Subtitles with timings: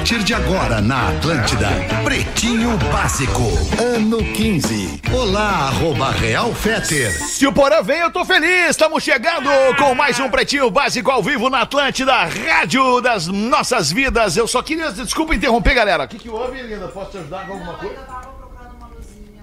[0.00, 1.68] A partir de agora na Atlântida,
[2.02, 3.42] Pretinho Básico,
[3.78, 5.02] ano 15.
[5.12, 7.12] Olá, arroba Real Feter.
[7.12, 8.70] Se o Porã vem, eu tô feliz.
[8.70, 14.38] Estamos chegando com mais um Pretinho Básico ao vivo na Atlântida, rádio das nossas vidas.
[14.38, 16.04] Eu só queria, desculpa interromper, galera.
[16.04, 16.88] O que, que houve, linda?
[16.88, 17.98] Posso te ajudar com alguma coisa?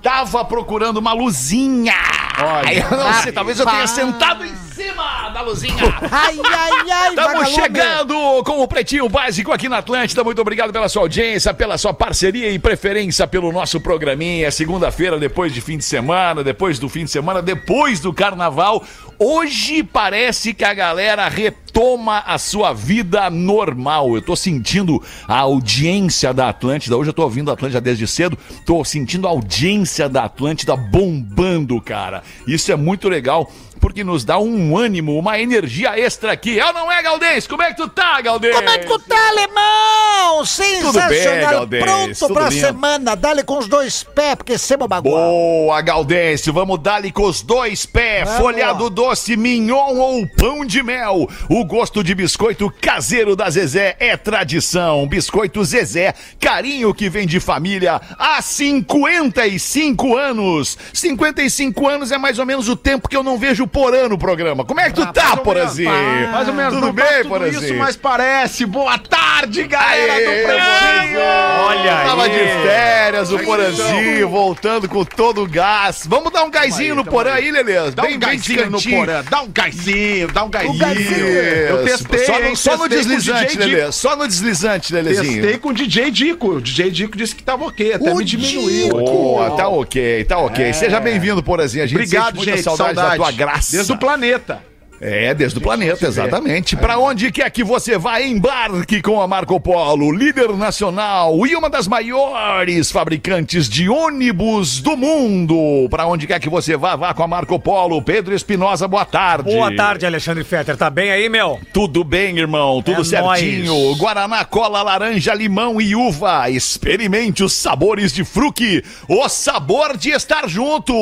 [0.01, 1.93] Tava procurando uma luzinha.
[2.39, 5.75] Olha, eu não sei, talvez eu tenha sentado em cima da luzinha.
[6.11, 10.23] Ai, ai, ai, Estamos chegando com o Pretinho Básico aqui na Atlântida.
[10.23, 14.51] Muito obrigado pela sua audiência, pela sua parceria e preferência pelo nosso programinha.
[14.51, 18.83] Segunda-feira, depois de fim de semana, depois do fim de semana, depois do carnaval.
[19.19, 24.15] Hoje parece que a galera retoma a sua vida normal.
[24.15, 26.95] Eu tô sentindo a audiência da Atlântida.
[26.95, 28.37] Hoje eu tô ouvindo a Atlântida desde cedo.
[28.63, 32.21] Tô sentindo a audiência da Atlântida bombando, cara.
[32.47, 36.59] Isso é muito legal porque nos dá um ânimo, uma energia extra aqui.
[36.59, 37.47] É ou não é, Galdês?
[37.47, 38.55] Como é que tu tá, Galdês?
[38.55, 40.45] Como é que tu tá, alemão?
[40.45, 41.51] Sensacional.
[41.51, 42.65] Galdês, Pronto tudo pra lindo.
[42.65, 43.15] semana.
[43.15, 45.29] Dá-lhe com os dois pés, porque sema bagual.
[45.31, 46.51] Boa, Gaudêncio.
[46.53, 48.25] Vamos dar-lhe com os dois pés.
[48.25, 48.41] Vamos.
[48.41, 51.27] Folhado doce, mignon ou pão de mel.
[51.49, 55.07] O gosto de biscoito caseiro da Zezé é tradição.
[55.07, 60.77] Biscoito Zezé, carinho que vem de família há 55 anos.
[60.93, 64.17] 55 anos é mais ou menos o tempo que eu não vejo o Porã no
[64.17, 64.65] programa.
[64.65, 66.31] Como é que tu tá, mais ou Porazinho?
[66.31, 66.73] Mais ou menos.
[66.73, 67.63] Tudo não bem, Porazinho?
[67.63, 68.65] isso, mas parece.
[68.65, 71.19] Boa tarde, galera Aê, do Pretinho.
[71.67, 76.07] Olha Tava de férias, o Aí, Porazinho, voltando com todo o gás.
[76.07, 77.91] Vamos dar um gásinho no Porã aí, Lelê.
[77.91, 81.27] Dá um gásinho no Porã, dá um gásinho, dá um gásinho.
[81.69, 83.91] Eu testei, Só hein, no, só no deslizante, Lelê.
[83.91, 85.43] Só no deslizante, Lelezinho.
[85.43, 86.47] Testei com o DJ Dico.
[86.47, 88.89] O DJ Dico disse que tava ok, até O me diminuiu.
[88.89, 90.73] Boa, tá ok, tá ok.
[90.73, 91.83] Seja bem-vindo, Porazinho.
[91.83, 92.63] A gente Obrigado, sente muita gente.
[92.63, 93.56] saudade, da tua graça.
[93.71, 94.61] Desde o planeta.
[94.99, 96.75] É, desde o planeta, exatamente.
[96.75, 101.69] Pra onde quer que você vá, embarque com a Marco Polo, líder nacional e uma
[101.69, 105.87] das maiores fabricantes de ônibus do mundo.
[105.89, 108.01] Pra onde quer que você vá, vá com a Marco Polo.
[108.01, 109.51] Pedro Espinosa, boa tarde.
[109.53, 110.75] Boa tarde, Alexandre Fetter.
[110.75, 111.59] Tá bem aí, meu?
[111.71, 112.81] Tudo bem, irmão?
[112.81, 113.65] Tudo É certinho.
[113.65, 113.97] nóis.
[113.99, 116.49] Guaraná, cola, laranja, limão e uva.
[116.49, 118.83] Experimente os sabores de fruque.
[119.07, 120.93] O sabor de estar junto.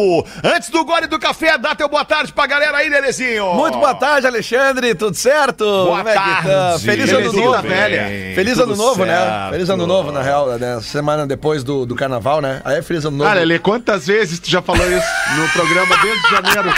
[0.43, 3.53] Antes do gole do café, dá teu boa tarde pra galera aí, Lelezinho.
[3.53, 4.95] Muito boa tarde, Alexandre.
[4.95, 5.63] Tudo certo?
[5.63, 6.41] Boa Como é que tá?
[6.43, 6.83] tarde.
[6.83, 8.35] Feliz ano novo, velha.
[8.35, 9.17] Feliz tudo ano novo, né?
[9.17, 9.51] certo.
[9.51, 10.79] Feliz ano novo, na real, né?
[10.81, 12.61] Semana depois do, do carnaval, né?
[12.65, 13.29] Aí é feliz ano novo.
[13.29, 15.07] Cara, Lelê, quantas vezes tu já falou isso
[15.37, 16.73] no programa desde janeiro?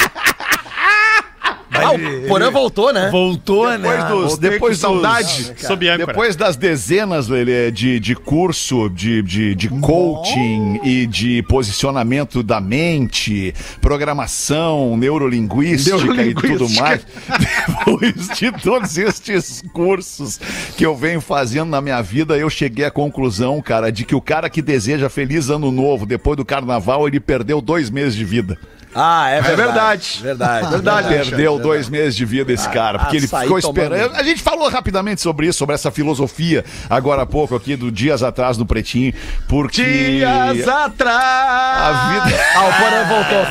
[1.83, 3.09] Ah, o Porã voltou, né?
[3.11, 4.09] Voltou, Depois né?
[4.09, 5.51] dos, depois saudade.
[5.53, 5.97] dos- âncora.
[5.97, 12.59] Depois das dezenas, Lelê, de, de curso, de, de, de coaching e de posicionamento da
[12.59, 16.47] mente, programação, neurolinguística, e Neurolinguística.
[16.57, 17.05] tudo mais,
[17.39, 20.39] depois de todos estes cursos
[20.75, 24.21] que eu venho fazendo na minha vida, eu cheguei à conclusão, cara, de que o
[24.21, 28.57] cara que deseja feliz ano novo depois do carnaval, ele perdeu dois meses de vida.
[28.95, 30.19] Ah, é verdade.
[30.23, 30.69] verdade.
[30.69, 30.69] Verdade.
[30.71, 31.07] Verdade.
[31.09, 34.15] Perdeu dois meses de vida esse cara, porque ele açaí ficou esperando.
[34.15, 38.23] A gente falou rapidamente sobre isso, sobre essa filosofia, agora há pouco aqui, do Dias
[38.23, 39.13] Atrás no Pretinho,
[39.47, 39.83] porque...
[39.83, 41.17] Dias atrás.
[41.17, 42.39] A vida...
[42.55, 43.45] Ah, o Porã voltou.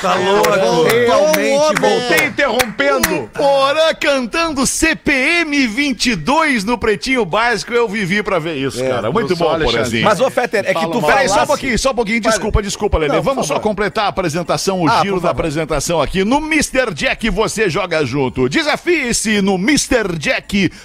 [0.00, 0.48] Tá louco.
[0.88, 2.16] Realmente voltou.
[2.16, 3.30] Te interrompendo.
[3.32, 9.10] Porã cantando CPM 22 no Pretinho Básico, eu vivi pra ver isso, cara.
[9.10, 9.58] Muito bom.
[9.58, 10.04] Porãzinho.
[10.04, 11.00] Mas, ô, Fetter, é que tu.
[11.02, 12.20] Peraí, só um pouquinho, só um pouquinho.
[12.20, 13.20] Desculpa, desculpa, Lelê.
[13.20, 15.36] Vamos só completar a apresentação, o Ah, giro da favor.
[15.60, 16.22] Apresentação aqui.
[16.24, 16.92] No Mr.
[16.94, 18.46] Jack você joga junto.
[18.48, 20.76] Desafie-se no MrJack.bet.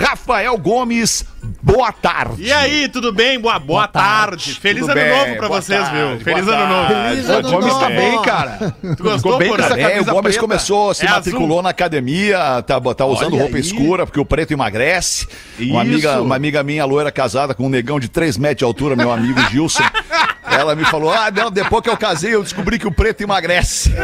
[0.00, 1.24] Rafael Gomes,
[1.62, 2.44] boa tarde.
[2.44, 3.38] E aí, tudo bem?
[3.40, 4.54] Boa, boa, tarde.
[4.60, 6.06] Feliz Tudo ano bem, novo pra boa vocês, tarde, viu?
[6.06, 6.72] boa Feliz ano tarde.
[6.72, 6.88] novo.
[7.08, 7.80] Feliz O ano Gomes novo.
[7.80, 8.76] tá bem, cara.
[8.96, 10.38] Tu gostou, bem com essa É, o Gomes preta.
[10.40, 13.60] começou, se É matriculou na academia, tá, tá usando Olha roupa aí.
[13.62, 15.26] escura, porque o preto emagrece.
[15.58, 18.94] Uma amiga, uma amiga minha, loira, casada, com um negão de 3 metros de altura,
[18.94, 19.82] meu amigo Gilson.
[20.58, 23.90] Ela me falou: Ah, não, depois que eu casei, eu descobri que o preto emagrece.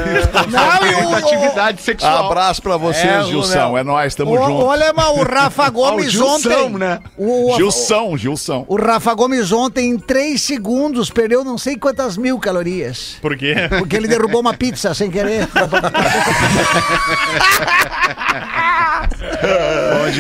[0.51, 2.27] Não, e Muita o, atividade sexual.
[2.27, 3.77] Abraço pra vocês, É, Gilson.
[3.79, 4.65] É nóis, tamo o, junto.
[4.67, 6.79] o alemão, o Rafa Gomes Gilson, ontem.
[6.79, 6.99] né?
[7.17, 8.65] O, Gilson, Gilson.
[8.69, 13.17] o Rafa Gomes ontem, em 3 segundos, perdeu não sei quantas mil calorias.
[13.21, 13.55] Por quê?
[13.79, 15.49] Porque ele derrubou uma pizza sem querer.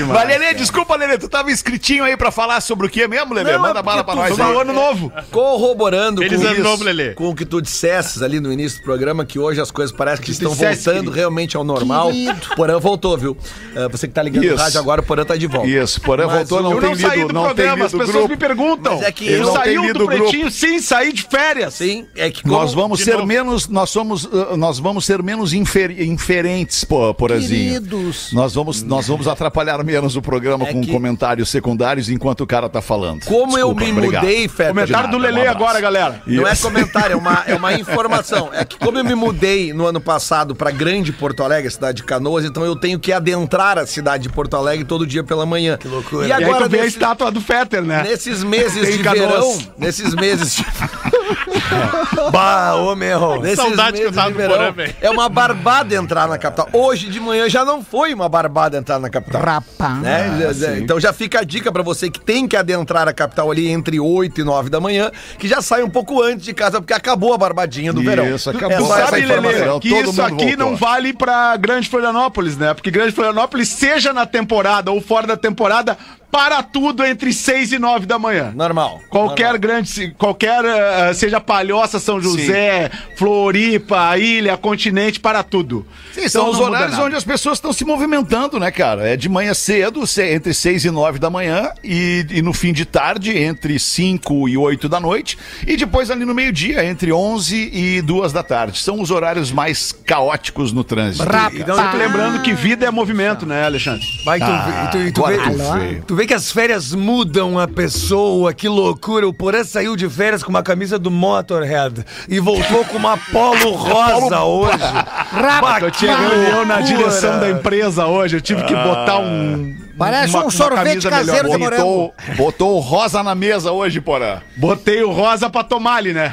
[0.08, 3.52] Mas, Lelê, desculpa, Lelê, tu tava inscritinho aí pra falar sobre o que mesmo, Lelê?
[3.52, 4.62] Não, Manda é bala pra nós falou aí.
[4.62, 5.12] ano novo.
[5.30, 7.14] Corroborando Feliz com ano isso, novo, Lelê.
[7.14, 10.24] com o que tu dissesses ali no início do programa, que hoje as coisas parecem
[10.24, 11.10] que estão dissesse, voltando querido.
[11.16, 12.10] realmente ao normal.
[12.56, 13.36] Porã voltou, viu?
[13.76, 14.54] Ah, você que tá ligando Isso.
[14.54, 15.68] o rádio agora, o Porã tá de volta.
[15.68, 18.02] Isso, Mas voltou, não Eu tem não saí lido, do não tem programa, as lido
[18.02, 18.28] o pessoas grupo.
[18.28, 18.94] me perguntam.
[18.96, 19.42] Mas é que eu
[19.82, 20.22] lido do grupo.
[20.22, 21.74] pretinho sim, saí de férias.
[21.74, 23.26] Sim, é que como- Nós vamos ser novo.
[23.26, 27.80] menos, nós somos, uh, nós vamos ser menos infer, inferentes, pô, porazinho.
[27.80, 28.32] Queridos.
[28.32, 32.46] Nós vamos, nós vamos atrapalhar menos o programa É com que- comentários secundários enquanto o
[32.46, 33.24] cara tá falando.
[33.24, 34.22] Como eu Desculpa, me obrigado.
[34.24, 34.68] mudei, Feta.
[34.70, 36.11] Comentário do Lelê agora, galera.
[36.26, 36.62] Não é Isso.
[36.62, 38.50] comentário, é uma, é uma informação.
[38.52, 41.96] É que como eu me mudei no ano passado pra grande Porto Alegre, a cidade
[41.98, 45.44] de Canoas, então eu tenho que adentrar a cidade de Porto Alegre todo dia pela
[45.46, 45.76] manhã.
[45.76, 46.26] Que loucura.
[46.26, 48.02] E E aí agora, tu vê a nesse- estátua do Fetter, né?
[48.02, 49.28] nesses meses Em de Canoas.
[49.30, 50.64] verão, nesses meses de...
[52.30, 53.40] Bah, ô meu.
[53.42, 54.94] Nesses Saudade que eu tava de verão, velho.
[55.00, 56.68] é uma barbada entrar na capital.
[56.72, 59.42] Hoje de manhã já não foi uma barbada entrar na capital.
[59.42, 59.98] Rapaz.
[60.00, 60.78] Né?
[60.78, 63.98] então já fica a dica pra você que tem que adentrar a capital ali entre
[64.00, 67.32] 8 e 9 da manhã, que já sai um pouco antes de casa, porque acabou
[67.34, 68.34] a barbadinha do verão.
[68.34, 68.78] Isso, acabou.
[68.78, 69.24] Tu sabe.
[69.24, 70.56] Lelê, que Todo isso aqui voltou.
[70.56, 72.74] não vale pra Grande Florianópolis, né?
[72.74, 75.96] Porque Grande Florianópolis, seja na temporada ou fora da temporada,
[76.32, 78.54] para tudo entre 6 e 9 da manhã.
[78.56, 79.02] Normal.
[79.10, 79.60] Qualquer normal.
[79.60, 85.86] grande, qualquer, eh, seja Palhoça, São José, Floripa, Ilha, Continente, para tudo.
[86.14, 89.06] Sim, são Então os não muda horários onde as pessoas estão se movimentando, né, cara?
[89.10, 92.86] É de manhã cedo, entre 6 e 9 da manhã, e, e no fim de
[92.86, 95.36] tarde, entre 5 e 8 da noite,
[95.66, 98.78] e depois ali no meio-dia, entre 11 e 2 da tarde.
[98.78, 101.24] São os horários mais caóticos no trânsito.
[101.54, 104.06] Então, sempre lembrando que vida é movimento, né, Alexandre?
[104.24, 106.21] Vai, tu, Ah, tu, tu, tu, agora vê, tu veio.
[106.22, 109.26] Vê que as férias mudam a pessoa, que loucura.
[109.26, 113.72] O Porã saiu de férias com uma camisa do Motorhead e voltou com uma polo
[113.74, 114.78] rosa hoje.
[114.78, 119.76] Bah, Eu que tinha reunião na direção da empresa hoje, eu tive que botar um.
[119.96, 121.70] Parece um sorvete caseiro de melhor.
[121.70, 121.84] morango.
[121.84, 124.40] Botou, botou o rosa na mesa hoje, porã.
[124.56, 126.32] Botei o rosa pra tomar ali, né?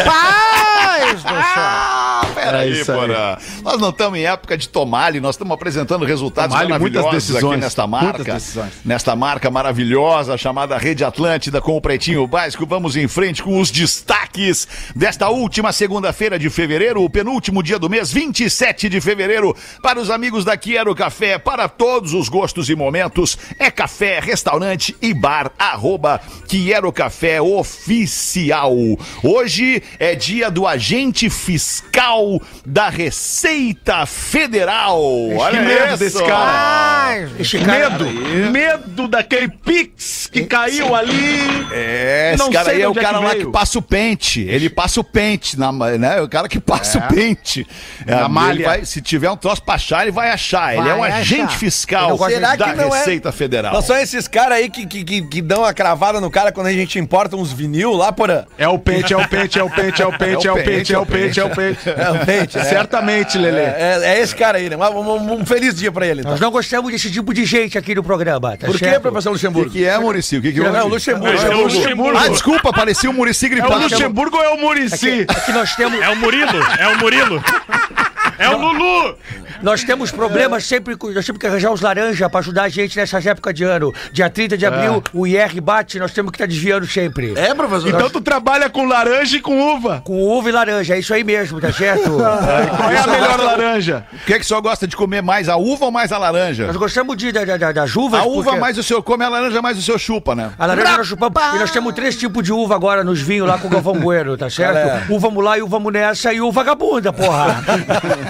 [0.00, 1.36] Rapaz do céu.
[1.56, 3.36] Ah, peraí, É porã.
[3.62, 7.34] Nós não estamos em época de tomale, nós estamos apresentando resultados Tomale, muitas maravilhosos aqui
[7.34, 8.34] decisões, nesta muitas marca.
[8.34, 8.72] decisões.
[8.84, 12.66] Nesta marca maravilhosa chamada Rede Atlântida com o Pretinho Básico.
[12.66, 17.90] Vamos em frente com os destaques desta última segunda-feira de fevereiro, o penúltimo dia do
[17.90, 19.54] mês, 27 de fevereiro.
[19.82, 24.96] Para os amigos da Quiero Café, para todos os gostos e momentos, é café, restaurante
[25.02, 28.72] e bar, arroba Quiero Café Oficial.
[29.22, 35.00] Hoje é dia do agente fiscal da Receita Federal.
[35.36, 35.96] Olha que medo isso.
[35.98, 36.50] desse cara.
[37.06, 41.66] Ai, Esse cara- Medo, medo daquele Pix que caiu ali.
[41.72, 43.82] É, esse Não cara sei aí é o é cara que lá que passa o
[43.82, 44.40] pente.
[44.42, 46.18] Ele passa o pente, na, né?
[46.18, 47.66] É o cara que passa o pente.
[48.06, 48.64] É, Na malha.
[48.64, 50.76] vai- se tiver um troço pra achar, ele vai achar.
[50.76, 51.58] ele é um Vai agente achar.
[51.58, 53.72] fiscal Será da que não é- Receita Federal.
[53.72, 56.68] Não são esses caras aí que, que, que, que dão a cravada no cara quando
[56.68, 58.44] a gente importa uns vinil lá, porã?
[58.58, 60.92] É o pente, é o pente, é o pente, é o pente, é o pente,
[60.94, 61.88] é o pente, é o pente.
[61.90, 62.64] É o pente, né?
[62.64, 63.60] Certamente, Lelê.
[63.62, 64.76] É, é esse cara aí, né?
[64.76, 66.32] Um, um- um feliz dia pra ele, então.
[66.32, 69.32] Nós não gostamos desse tipo de gente aqui no programa, tá Por que, professor O
[69.32, 69.70] Luxemburgo?
[69.70, 70.36] que, que é, Murici?
[70.38, 71.36] O que, que Não, é o Luxemburgo.
[71.38, 72.18] É o Luxemburgo.
[72.18, 73.82] Ah, desculpa, parecia o Murici É o gripado.
[73.82, 75.24] Luxemburgo ou é o Murici?
[75.28, 77.42] Aqui nós temos, É o Murilo, é o Murilo.
[78.40, 79.18] É o Lulu.
[79.62, 83.26] nós temos problemas sempre, nós temos que arranjar os laranja pra ajudar a gente nessas
[83.26, 83.92] épocas de ano.
[84.12, 87.34] Dia 30 de abril, o IR bate, nós temos que estar desviando sempre.
[87.36, 87.88] É, professor?
[87.88, 90.00] Então tu trabalha com laranja e com uva.
[90.04, 92.10] Com uva e laranja, é isso aí mesmo, tá certo?
[92.76, 94.06] Qual é a melhor laranja?
[94.10, 96.16] O que é que o senhor gosta de comer mais, a uva ou mais a
[96.16, 96.66] laranja?
[96.66, 98.20] Nós gostamos de, da, da, das uvas.
[98.20, 100.50] A uva porque mais o senhor come, a laranja mais o senhor chupa, né?
[100.58, 101.40] A laranja nós chupamos.
[101.56, 104.36] E nós temos três tipos de uva agora nos vinhos lá com o Galvão Bueno,
[104.38, 104.76] tá certo?
[104.76, 105.04] É.
[105.10, 107.62] Uva mulá e uva munessa e uva vagabunda, porra.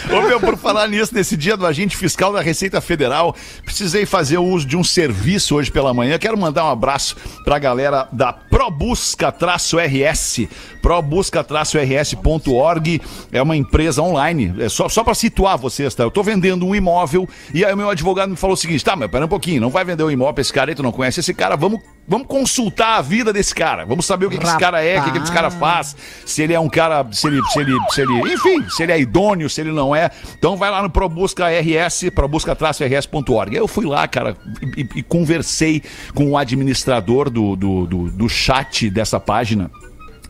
[0.11, 4.37] Ô, meu, por falar nisso, nesse dia do agente fiscal da Receita Federal, precisei fazer
[4.37, 6.19] o uso de um serviço hoje pela manhã.
[6.19, 7.15] Quero mandar um abraço
[7.45, 10.49] pra galera da Probusca-RS.
[10.81, 13.01] Probusca-RS.org
[13.31, 14.53] é uma empresa online.
[14.59, 16.03] É só, só pra situar vocês, tá?
[16.03, 18.93] Eu tô vendendo um imóvel e aí o meu advogado me falou o seguinte: tá,
[18.95, 20.91] mas pera um pouquinho, não vai vender um imóvel pra esse cara aí, tu não
[20.91, 21.79] conhece esse cara, vamos.
[22.07, 23.85] Vamos consultar a vida desse cara.
[23.85, 25.95] Vamos saber o que, que esse cara é, o que, que esse cara faz.
[26.25, 27.05] Se ele é um cara.
[27.11, 27.77] Se ele, se ele.
[27.89, 28.33] Se ele.
[28.33, 30.00] Enfim, se ele é idôneo, se ele não é.
[30.37, 33.55] Então vai lá no Probusca RS, probusca-rs.org.
[33.55, 34.35] Eu fui lá, cara,
[34.77, 35.83] e, e- conversei
[36.15, 39.69] com o administrador do, do, do, do chat dessa página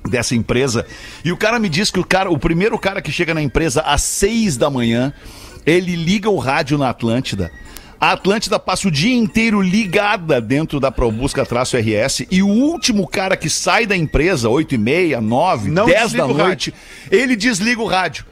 [0.09, 0.85] dessa empresa.
[1.23, 3.81] E o cara me disse que o cara, o primeiro cara que chega na empresa
[3.81, 5.13] às seis da manhã,
[5.65, 7.51] ele liga o rádio na Atlântida.
[7.99, 13.47] A Atlântida passa o dia inteiro ligada dentro da Probusca-RS e o último cara que
[13.47, 16.73] sai da empresa, 8 e meia, 9, Não 10 da noite,
[17.11, 18.25] ele desliga o rádio.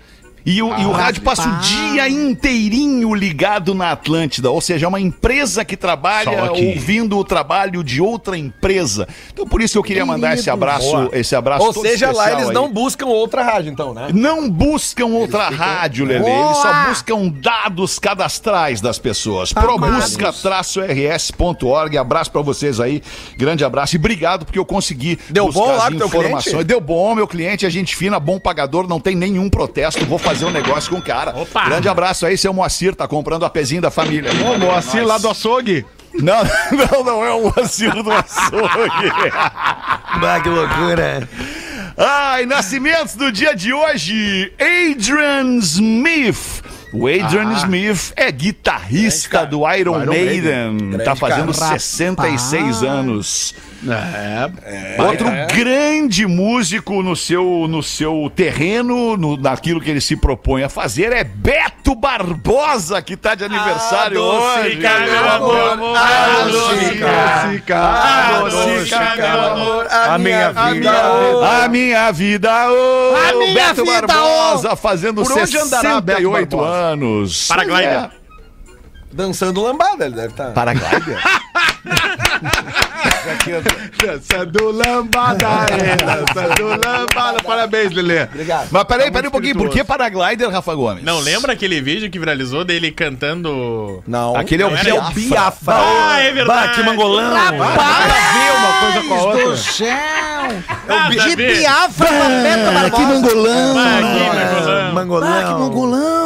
[0.46, 4.90] E o, e o rádio passa o dia inteirinho ligado na Atlântida, ou seja, é
[4.90, 9.08] uma empresa que trabalha ouvindo o trabalho de outra empresa.
[9.32, 12.54] Então por isso eu queria mandar esse abraço, esse abraço Ou seja, lá eles aí.
[12.54, 14.08] não buscam outra rádio, então, né?
[14.14, 16.26] Não buscam outra rádio, Lele.
[16.26, 19.54] Eles só buscam dados cadastrais das pessoas.
[19.54, 21.98] Probusca-rs.org.
[21.98, 23.02] Abraço pra vocês aí.
[23.38, 26.44] Grande abraço e obrigado porque eu consegui Deu buscar bom lá teu informações.
[26.44, 26.64] cliente?
[26.66, 30.06] Deu bom, meu cliente, é gente fina, bom pagador, não tem nenhum protesto.
[30.06, 31.36] Vou fazer um negócio com o cara.
[31.36, 31.66] Opa!
[31.66, 34.30] Grande abraço aí, seu Moacir, tá comprando a pezinho da família.
[34.46, 35.84] Ô, Moacir lá do açougue.
[36.14, 36.44] Não,
[36.92, 39.10] não, não é o Moacir do açougue.
[40.22, 41.28] Bah, que loucura.
[41.98, 46.64] Ai, nascimentos do dia de hoje, Adrian Smith.
[46.92, 50.72] O Adrian Smith é guitarrista do Iron, Iron Maiden.
[50.74, 51.06] Maiden.
[51.06, 51.78] Tá fazendo cara.
[51.78, 53.56] 66 anos.
[53.88, 55.02] É.
[55.02, 60.70] Outro grande músico no seu, no seu terreno, no, naquilo que ele se propõe a
[60.70, 64.86] fazer, é Beto Barbosa, que tá de aniversário hoje.
[64.86, 65.98] Adocica, meu amor.
[65.98, 69.88] Adocica, adocica, meu amor.
[69.90, 70.92] A minha vida.
[71.64, 76.76] A minha vida, A minha Beto vida, Barbosa, fazendo Por onde andará Beto 68 Barbosa?
[76.78, 77.48] anos.
[77.48, 78.10] Paraglider.
[79.12, 80.52] Dançando lambada, ele deve estar.
[80.52, 81.18] Paraglider?
[84.06, 87.44] Dançando lambada, é, dançando lambada.
[87.44, 88.24] Parabéns, Lelê.
[88.24, 88.68] Obrigado.
[88.72, 91.04] Mas peraí, Tá peraí um pouquinho, por que paraglider, Rafa Gomes?
[91.04, 94.04] Não, lembra aquele vídeo que viralizou dele cantando...
[94.08, 94.36] Não.
[94.36, 95.76] Aquele é o Não, é o era Biafra.
[95.76, 96.68] Ah, é verdade.
[96.68, 97.32] Bah, que mangolão.
[97.32, 99.44] uma coisa com a outra.
[99.46, 99.90] do céu!
[100.88, 101.36] Nada De.
[101.36, 102.10] Biafra
[102.44, 102.92] Beto Barbosa.
[102.92, 103.78] Que mangolão.
[103.78, 105.30] Ah, que mangolão.
[105.30, 106.19] Ah, que mangolão!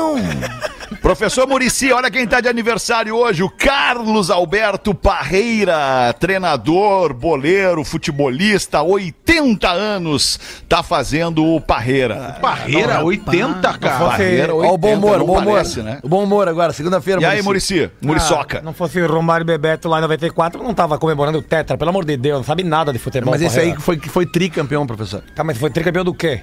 [1.14, 8.82] Professor Murici, olha quem tá de aniversário hoje, o Carlos Alberto Parreira, treinador, boleiro, futebolista,
[8.82, 12.40] 80 anos, tá fazendo o Parreira.
[12.42, 14.06] Barreira, 80, cara.
[14.06, 15.54] Parreira, Ó, o bom 80, humor, não o bom humor.
[15.54, 16.00] parece, né?
[16.02, 17.22] O bom humor agora, segunda-feira.
[17.22, 17.44] E aí.
[17.44, 17.92] Murici?
[18.02, 18.60] Muriçoca.
[18.64, 22.06] Não fosse o Romário Bebeto lá em 94, não tava comemorando o Tetra, pelo amor
[22.06, 23.30] de Deus, não sabe nada de futebol.
[23.30, 23.78] Mas esse aí Parreira.
[23.78, 25.24] que foi, que foi tricampeão, professor.
[25.36, 26.42] Tá, mas foi tricampeão do quê?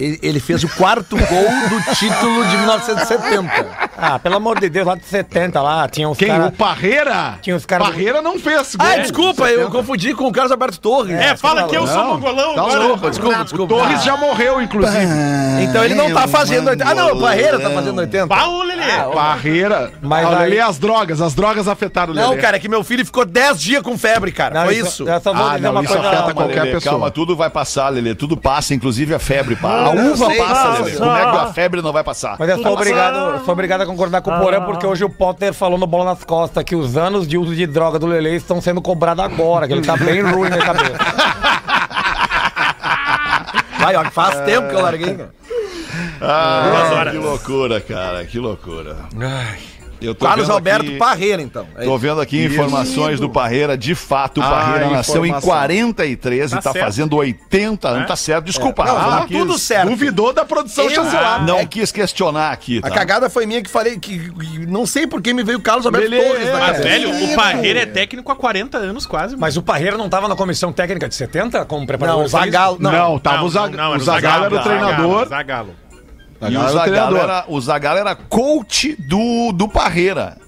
[0.00, 3.66] Ele, fez o quarto gol do título de 1970.
[3.98, 6.28] Ah, pelo amor de Deus, lá de 70 lá, tinha os Quem?
[6.28, 6.46] caras...
[6.48, 7.38] O Parreira?
[7.42, 8.74] Tinha os caras- Parreira não fez.
[8.78, 9.02] Ah, gol.
[9.02, 11.14] desculpa, eu confundi com o Carlos Alberto Torres.
[11.14, 12.78] É, fala que eu sou Não, mongolão tá agora.
[12.80, 13.10] louco.
[13.10, 13.74] Desculpa, desculpa.
[13.74, 15.04] Torres já morreu, inclusive.
[15.62, 16.90] Então ele não tá fazendo 80.
[16.90, 18.26] Ah, não, o Parreira tá fazendo 80.
[18.26, 18.80] Paulo Lelê.
[19.14, 19.92] Parreira.
[20.00, 21.20] Mas Olha aí- as drogas.
[21.20, 22.40] As drogas afetaram o Não, Lelê.
[22.42, 24.54] cara, é que meu filho ficou 10 dias com febre, cara.
[24.60, 25.04] Não, Foi isso.
[25.04, 26.92] Vou Ah, não, isso afeta qualquer Lelê, pessoa.
[26.94, 28.14] calma, tudo vai passar, Lelê.
[28.14, 29.89] Tudo passa, inclusive a febre passa.
[29.90, 30.82] A uva sei, passa.
[30.82, 30.96] Lelê.
[30.96, 32.36] Como é que a febre não vai passar?
[32.38, 35.52] Mas eu sou obrigado, sou obrigado a concordar com o Porã, porque hoje o Potter
[35.52, 38.60] falou no Bola nas Costas que os anos de uso de droga do Lele estão
[38.60, 40.98] sendo cobrados agora, que ele tá bem ruim na cabeça.
[43.80, 45.14] Vai, ó, faz tempo que eu larguei.
[45.14, 45.30] cara.
[46.20, 48.94] Ah, que loucura, cara, que loucura.
[49.10, 49.79] Tô
[50.18, 51.66] Carlos Alberto aqui- Parreira, então.
[51.76, 53.76] É Tô vendo aqui informações do Parreira.
[53.76, 55.50] De fato, o Ah, Parreira nasceu em informação.
[55.50, 56.84] 43 e Tá tá certo.
[56.84, 58.06] fazendo 80 anos.
[58.08, 58.84] Tá certo, desculpa.
[58.84, 59.88] Não, Rafa, tá tudo certo.
[59.90, 61.44] Duvidou da produção Eu- chancelar.
[61.44, 62.90] Não quis questionar aqui, A tá?
[62.90, 65.86] cagada foi minha que falei que que não sei por que me veio o Carlos
[65.86, 66.52] Alberto Lelê, Torres é.
[66.52, 69.36] na Mas, velho, o Parreira é técnico há 40 anos quase.
[69.36, 72.28] Mas o Parreira não tava na comissão técnica de 70 como preparador Não, o?
[72.28, 72.76] Zagallo.
[72.80, 75.28] Não, Não, tava o Zag- o Zagallo era o treinador.
[75.28, 75.74] Zagalo.
[76.48, 80.38] E o Zagallo era o Zagallo era, coach do, do Parreira.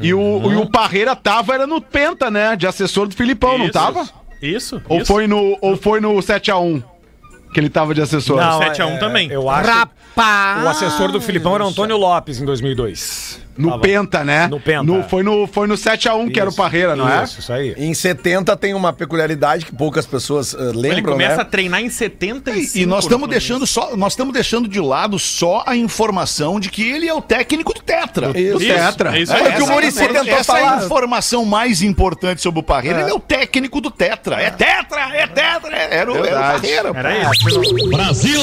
[0.00, 2.56] E o, e o Parreira tava, era no Penta, né?
[2.56, 3.72] De assessor do Filipão, não Isso.
[3.72, 4.08] tava?
[4.40, 4.82] Isso.
[4.88, 5.12] Ou isso.
[5.12, 6.82] foi no, ou foi no 7x1
[7.52, 8.36] que ele tava de assessor?
[8.36, 8.52] Não.
[8.52, 9.30] Não, 7 a 1 também.
[9.30, 10.64] Eu acho Rapaz!
[10.64, 13.40] o assessor do Filipão era Antônio Lopes em 2002.
[13.56, 14.46] No Tava- Penta, né?
[14.46, 15.02] No Penta, No- é.
[15.02, 17.24] foi, no, foi no 7x1 que era o Parreira, não é?
[17.24, 17.74] Isso, isso aí.
[17.76, 21.42] Em 70 tem uma peculiaridade que poucas pessoas eh, Ele lembram, começa né?
[21.42, 22.78] a treinar em 75.
[22.78, 26.70] E nós estamos no deixando só, nós estamos deixando de lado só a informação de
[26.70, 28.32] que ele é o técnico do Tetra.
[28.32, 29.16] Do Isso, Tetra.
[29.16, 29.52] é isso É, aí.
[29.56, 30.78] que o é, tentou essa é falar.
[30.80, 33.00] a informação mais importante sobre o Parreira.
[33.02, 34.36] Ele é o técnico do Tetra.
[34.40, 35.76] É Tetra, é Tetra.
[35.76, 36.40] é- Era o, era o.
[36.40, 36.92] Parreira.
[36.94, 37.88] Era isso.
[37.90, 38.40] Brasil!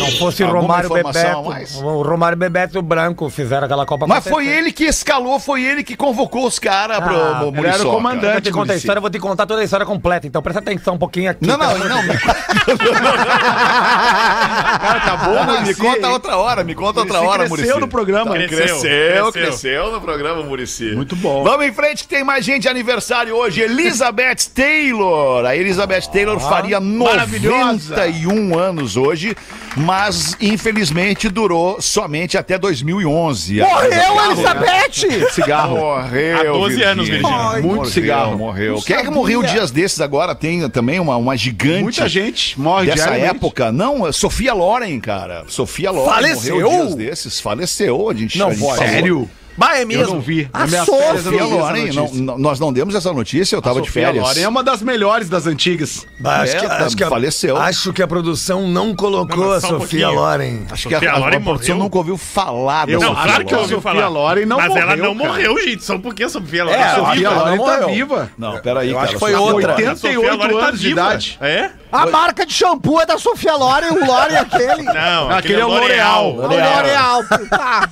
[0.00, 1.42] Não fosse o Alguma Romário Bebeto.
[1.44, 1.74] mais?
[1.76, 5.62] O Romário Bebeto e o Branco fizeram aquela Copa Mas foi ele que escalou, foi
[5.64, 7.90] ele que convocou os caras pro Ah, pro ele era o Muriçoca.
[7.90, 8.26] comandante.
[8.26, 10.42] Eu vou te contar a história, eu vou te contar toda a história completa, então
[10.42, 11.46] presta atenção um pouquinho aqui.
[11.46, 12.02] Não, não, não.
[12.02, 12.14] Me,
[13.64, 17.80] Cara, tá bom, não, não, me conta outra hora, me conta outra hora, cresceu Muricy.
[17.80, 18.30] no programa.
[18.32, 19.92] Tá, Cresceu, Cresceu, cresceu, cresceu.
[19.92, 20.94] no programa, Muricy.
[20.94, 21.42] Muito bom.
[21.44, 23.60] Vamos em frente que tem mais gente de aniversário hoje.
[23.62, 25.44] Elizabeth Taylor.
[25.46, 27.90] A Elizabeth Taylor faria maravilhosa.
[27.96, 29.36] 91 anos hoje,
[29.76, 33.60] mas infelizmente durou somente até 2011.
[33.68, 35.30] Morreu, Elizabeth!
[35.32, 35.76] Cigarro.
[35.76, 36.38] Morreu.
[36.38, 37.30] Há 12 anos, Virgínia.
[37.30, 37.52] Virgínia.
[37.62, 38.38] Muito Morreu, cigarro.
[38.38, 38.82] Morreu.
[38.82, 40.34] Quem é que morreu dias desses agora?
[40.34, 41.82] Tem também uma, uma gigante.
[41.82, 45.44] Muita gente morre Dessa época, não, é Sofia Loren, cara.
[45.48, 46.60] Sofia Loren Faleceu?
[46.60, 47.40] morreu dias desses.
[47.40, 48.84] Faleceu, a gente Não a gente pode.
[48.84, 49.28] falou.
[49.56, 50.14] Bah, é Eu mesmo.
[50.14, 50.48] não vi.
[50.52, 52.94] A Na minha Sofia férias eu não Sofia vi essa Loren, não- nós não demos
[52.94, 54.24] essa notícia, eu tava de Sofia férias.
[54.24, 56.06] Loren é uma das melhores das antigas.
[56.18, 57.56] Bah, acho, É, que, tá- acho que a, faleceu.
[57.56, 60.64] Acho que a produção não colocou Não, a só um Sofia pouquinho.
[60.70, 63.24] Acho que a, Sofia a, Loren a produção nunca ouviu falar da Eu- Não, Sofia
[63.24, 63.62] claro que eu Loren.
[63.74, 64.08] ouvi Sofia falar.
[64.08, 65.28] Loren não Mas ela morreu, não cara.
[65.28, 65.84] morreu, gente.
[65.84, 67.28] Só porque a Sofia Loren É, tá a Sofia viva.
[67.30, 67.88] ela Loren não tá morreu.
[67.94, 68.30] viva.
[68.36, 69.04] Não, peraí, Eu cara.
[69.04, 69.70] acho que foi Sofia outra.
[69.72, 71.38] Loren- A Sofia 88 Loren tá anos de idade.
[71.40, 71.70] É?
[71.92, 74.82] A marca de shampoo é da Sofia Loren, o Loren é aquele.
[74.82, 76.30] Não, Aquele é o L'Oreal.
[76.34, 77.22] O L'Oreal.
[77.48, 77.88] Tá.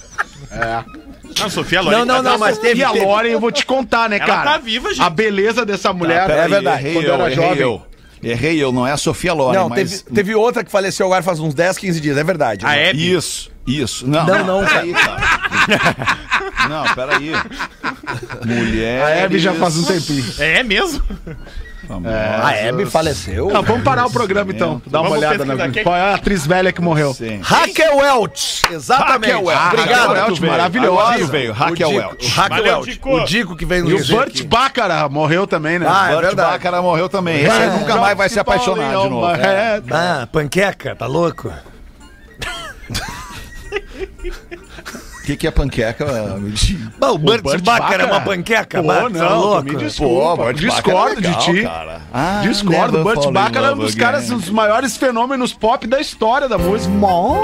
[1.40, 1.98] Não, Sofia Loren.
[1.98, 4.50] Não, não, tá não, mas teve- Sofia Loren, eu vou te contar, né, Ela cara?
[4.52, 5.02] tá viva, gente.
[5.02, 6.26] A beleza dessa mulher.
[6.26, 6.80] Peraí, É verdade.
[6.82, 7.62] Errei Quando eu, era errei jovem.
[7.62, 7.82] eu.
[8.24, 10.02] Errei eu, não é a Sofia Loren, Não, mas...
[10.02, 12.64] teve, teve outra que faleceu agora faz uns 10, 15 dias, é verdade.
[12.64, 13.12] A Hebe.
[13.12, 14.06] Isso, isso.
[14.06, 16.18] Não, Não, não, peraí, cara.
[16.68, 17.32] não, peraí.
[18.46, 19.02] Mulher.
[19.02, 20.24] A Hebe já faz um tempinho.
[20.38, 21.02] É mesmo?
[22.42, 23.48] A Hebe faleceu?
[23.48, 24.80] Não, vamos parar o programa então.
[24.86, 27.12] Dá uma Vamos olhada na pesquisar qual é a atriz velha que morreu.
[27.12, 27.40] Sim.
[27.42, 29.32] Raquel Welch, exatamente.
[29.32, 29.66] Raquel Welch.
[29.66, 30.08] Obrigado.
[30.08, 30.50] Raquel Welch, bem.
[30.50, 31.02] maravilhosa.
[31.02, 32.28] Agora veio, Raquel o Dico, Welch.
[32.28, 32.90] Raquel Valeu, Welch.
[32.92, 33.10] Dico.
[33.10, 34.42] O Dico que vem E nos o Burt aqui.
[34.44, 35.86] Baccarat morreu também, né?
[35.88, 36.50] Ah, é Burt verdade.
[36.52, 37.42] Baccarat morreu também.
[37.42, 39.26] Esse aí nunca mais vai se apaixonar de novo.
[39.34, 39.82] É.
[39.90, 41.52] Ah, panqueca, tá louco?
[45.22, 46.04] O que, que é panqueca?
[47.00, 48.24] o Burt Baccarat é uma Baccarat?
[48.24, 49.62] panqueca, Pô, tá não, louco?
[49.62, 50.36] me desculpa.
[50.42, 51.52] Burt discordo é de ti.
[51.52, 52.00] legal, cara.
[52.12, 52.98] Ah, Discordo.
[52.98, 56.58] never Burt Baccarat é um dos caras, um dos maiores fenômenos pop da história da
[56.58, 56.92] música.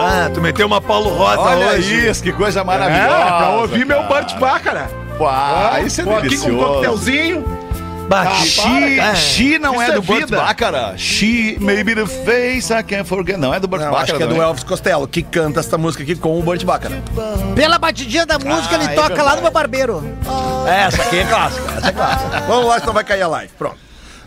[0.01, 2.09] Ah, tu meteu uma Paulo Rosa Olha hoje.
[2.09, 3.37] isso, que coisa É, maravilhosa.
[3.37, 4.09] pra ouvir meu cara.
[4.23, 4.91] Burt Baccarat.
[5.21, 6.59] Uau, isso é Tô aqui com um delicioso.
[6.59, 7.68] coquetelzinho.
[8.09, 9.15] Bah, She, é.
[9.17, 10.37] she não Isso é é do Burt vida.
[10.39, 10.99] Baccarat.
[10.99, 13.37] She may be the face I can't forget.
[13.37, 14.11] Não é do Burt Não, Baccarat.
[14.11, 16.65] acho que é do não Elvis Costello, que canta essa música aqui com o Burt
[16.65, 17.03] Baccarat.
[17.55, 19.37] Pela batidinha da música, Ah, ele é toca lá verdade.
[19.37, 20.03] no meu barbeiro.
[20.67, 22.41] Essa aqui é clássica, essa é clássica.
[22.49, 23.53] Vamos lá, senão vai cair a live.
[23.59, 23.77] Pronto.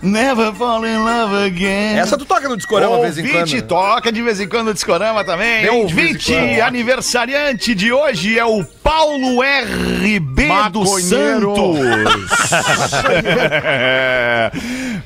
[0.04, 1.96] Never fall in love again.
[2.00, 3.46] Essa tu toca no discorama de vez em quando.
[3.46, 3.62] 20 né?
[3.62, 5.64] toca de vez em quando no Discorama também.
[5.64, 5.82] Eu hein?
[5.84, 6.62] ouvi de 20 quando.
[6.62, 11.04] aniversariante de hoje é o Paulo RB dos.
[11.04, 11.78] Santos.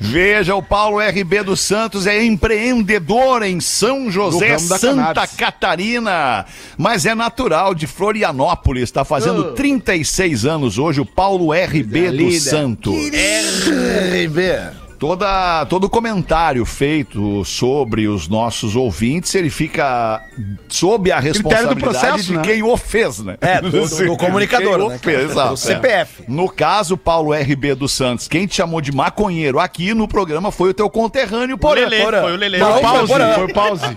[0.00, 5.26] Veja, o Paulo RB dos Santos é empreendedor em São José, Santa.
[5.26, 6.46] Catarina,
[6.76, 8.84] mas é natural de Florianópolis.
[8.84, 12.94] Está fazendo 36 anos hoje o Paulo RB dos Santos.
[12.94, 14.85] RB.
[14.98, 20.22] Toda, todo comentário feito sobre os nossos ouvintes, ele fica
[20.68, 22.42] sob a responsabilidade do processo, de né?
[22.42, 23.36] quem o fez, né?
[23.42, 26.22] É, do- do- do comunicador, Quem o né, fez, exato, Do CPF.
[26.22, 26.24] é.
[26.28, 30.70] No caso, Paulo RB dos Santos, quem te chamou de maconheiro aqui no programa foi
[30.70, 31.80] o teu conterrâneo, O Porã.
[31.82, 32.22] Lelê, Porã.
[32.22, 32.58] foi o Lelê.
[32.58, 33.96] Foi o pause, foi o pause.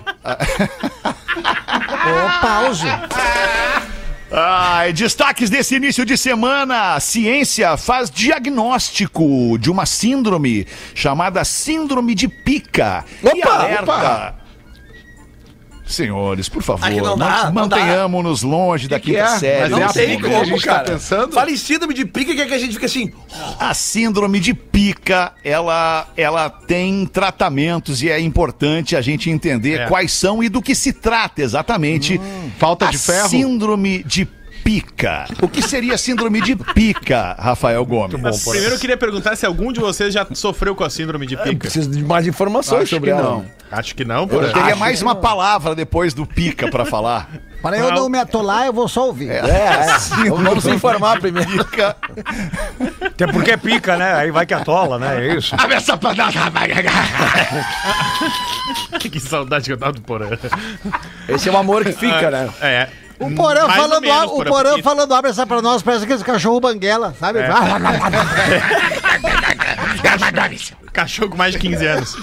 [2.02, 2.86] Ô, pause.
[4.32, 6.94] Ai, destaques desse início de semana.
[6.94, 13.04] A ciência faz diagnóstico de uma síndrome chamada síndrome de pica.
[13.22, 13.82] e Opa, alerta.
[13.82, 14.39] opa.
[15.90, 19.38] Senhores, por favor, Ah, que não dá, mantenhamos-nos longe da que quinta é?
[19.38, 19.60] série.
[19.62, 20.28] Mas Não é que programa.
[20.28, 20.84] a como, gente tá cara.
[20.92, 21.32] pensando?
[21.32, 23.12] Fala em síndrome de pica que, é que a gente fica assim.
[23.58, 29.86] A síndrome de pica, ela, ela tem tratamentos e é importante a gente entender É.
[29.86, 32.20] quais são e do que se trata exatamente.
[32.58, 33.28] Falta a de ferro?
[33.28, 34.39] Síndrome de pica.
[35.42, 38.44] O que seria síndrome de pica, Rafael Gomes?
[38.44, 41.56] Primeiro eu queria perguntar se algum de vocês já sofreu com a síndrome de pica.
[41.56, 43.22] Preciso de mais informações Acho sobre que ela.
[43.22, 43.44] não.
[43.70, 47.30] Acho que não, por Eu teria mais uma palavra depois do pica pra falar.
[47.62, 49.30] Para eu não me atolar, eu vou só ouvir.
[49.30, 49.86] É, é.
[50.30, 51.50] Vamos se informar primeiro.
[51.50, 51.94] Pica.
[53.02, 54.14] Até porque é pica, né?
[54.14, 55.26] Aí vai que atola, né?
[55.26, 55.54] É isso.
[58.98, 60.30] que saudade que eu tava do Porã.
[61.28, 62.48] Esse é o amor que fica, né?
[62.62, 62.88] É.
[63.20, 65.82] O Porã Mais ou falando, menos, o Porã, Porã porque- falando abre essa pra nós,
[65.82, 67.38] parece aqueles cachorro banguela, sabe?
[70.92, 72.16] Cachorro com mais de 15 anos.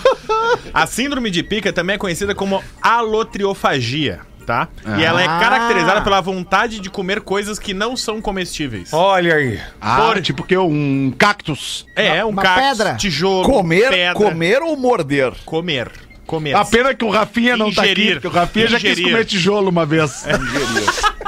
[0.74, 4.68] A síndrome de pica também é conhecida como alotriofagia, tá?
[4.98, 5.40] E ela é Ah.
[5.40, 8.92] caracterizada pela vontade de comer coisas que não são comestíveis.
[8.94, 9.60] Olha aí.
[9.80, 11.86] Ah, tipo que um cactus.
[11.96, 12.96] É, um uma cacto, pedra.
[12.96, 14.14] tijolo, Comer, pedra.
[14.14, 15.34] comer ou morder?
[15.46, 15.90] Comer.
[16.28, 16.54] Comer.
[16.56, 18.14] A pena que o Rafinha não tá aqui, Ingerir.
[18.16, 19.12] porque o Rafinha já quis Ingerir.
[19.12, 20.26] comer tijolo uma vez.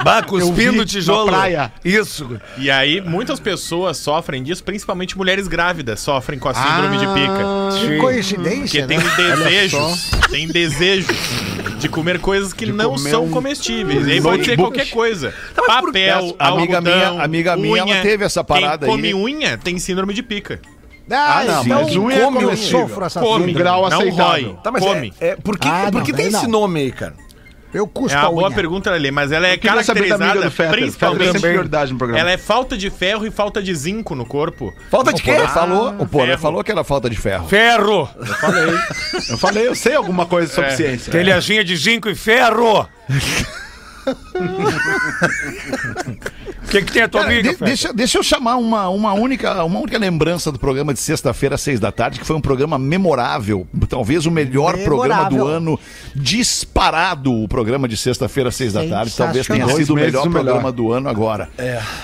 [0.03, 1.29] Bah, Eu cuspindo tijolo.
[1.29, 1.71] na praia.
[1.83, 2.39] Isso.
[2.57, 7.39] E aí, muitas pessoas sofrem disso, principalmente mulheres grávidas sofrem com a síndrome de pica.
[7.87, 9.35] Que coincidência, Porque tem né?
[9.35, 11.17] desejos, tem desejos
[11.79, 14.07] de comer coisas que não comer são um- comestíveis.
[14.07, 15.33] E aí pode ser qualquer coisa.
[15.67, 19.01] Papel, A amiga algodão, minha- amiga minha, ela teve essa parada Quem aí.
[19.01, 20.61] come unha tem síndrome de pica.
[21.11, 22.79] Ah, não, então mas é come, eu comestível.
[22.87, 24.49] sofro essa Come, Um grau não aceitável.
[24.51, 24.59] rói.
[24.63, 25.13] Tá, mas come.
[25.19, 26.61] é, é, por que, Ah, por não, que tem esse não.
[26.61, 27.13] nome aí, cara?
[27.71, 28.55] Eu cuspo É uma boa unha.
[28.55, 30.71] pergunta, Lelê, mas ela é caracterizada do Fetter.
[30.79, 31.91] Principalmente.
[31.91, 32.19] no programa.
[32.19, 34.73] Ela é falta de ferro e falta de zinco no corpo.
[34.89, 35.33] Falta de O quê?
[35.35, 36.37] Porã falou, o ferro.
[36.39, 37.47] falou que era falta de ferro.
[37.47, 38.09] Ferro!
[39.29, 40.75] Eu falei, eu sei alguma coisa sobre É.
[40.75, 41.11] ciência.
[41.11, 42.87] Telhazinha de zinco e ferro!
[46.69, 49.11] O que, que tem a tua Cara, amiga, de- deixa, deixa eu chamar uma, uma,
[49.13, 52.41] única, uma única lembrança do programa de sexta-feira, às seis da tarde, que foi um
[52.41, 53.67] programa memorável.
[53.89, 55.47] Talvez o melhor programa do Memorável.
[55.57, 55.79] ano,
[56.15, 59.13] disparado o programa de sexta-feira, às seis da tarde.
[59.17, 60.43] Talvez tenha sido o melhor o melhor.
[60.43, 61.49] programa do ano agora.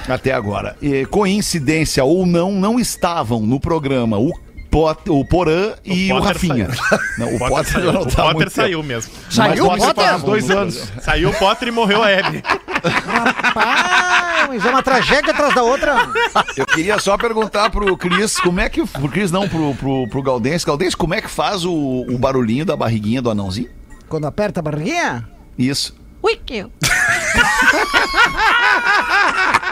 [0.10, 0.76] Até agora.
[0.82, 4.32] E, coincidência ou não, não estavam no programa o,
[4.72, 6.68] Pot, o Porã e o, Potter Rafinha.
[7.18, 9.12] Não, o O Potter, Potter saiu, não o tá há Potter saiu mesmo.
[9.30, 10.04] Saiu o Mas Potter?
[10.04, 10.92] faz dois anos.
[11.02, 12.44] Saiu o Potter e morreu a Hebe.
[12.84, 14.15] Ah,
[14.48, 16.10] mas é uma tragédia atrás da outra.
[16.56, 18.86] Eu queria só perguntar pro Cris, como é que.
[18.86, 20.66] Pro Cris não, pro, pro, pro Galdense.
[20.66, 23.70] Galdense, como é que faz o, o barulhinho da barriguinha do anãozinho?
[24.08, 25.28] Quando aperta a barriguinha,
[25.58, 25.96] Isso.
[26.24, 26.66] Wiki.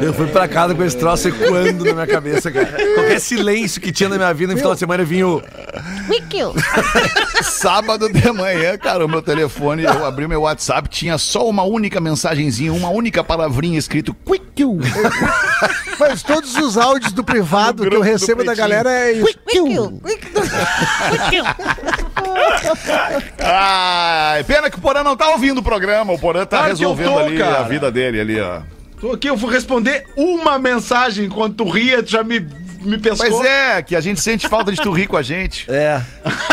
[0.00, 2.66] Eu fui pra casa com esse troço ecoando na minha cabeça, cara.
[2.94, 5.42] Qualquer silêncio que tinha na minha vida no final de semana vinha o.
[6.08, 6.38] Wiki.
[7.42, 12.00] Sábado de manhã, cara, o meu telefone, eu abri meu WhatsApp, tinha só uma única
[12.00, 14.64] mensagenzinha, uma única palavrinha escrito Quick.
[15.98, 19.24] mas todos os áudios do privado que eu recebo da galera é isso.
[19.24, 20.24] Wiki.
[23.38, 27.18] Ai, pena que o Porã não tá ouvindo o programa, o Porã tá resolvendo tô,
[27.18, 27.62] ali a cara.
[27.64, 28.60] vida dele ali, ó.
[29.12, 32.46] Aqui, eu vou responder uma mensagem enquanto tu ria, tu já me,
[32.84, 33.28] me pescou.
[33.30, 35.66] Pois é, que a gente sente falta de tu rir com a gente.
[35.74, 36.00] É.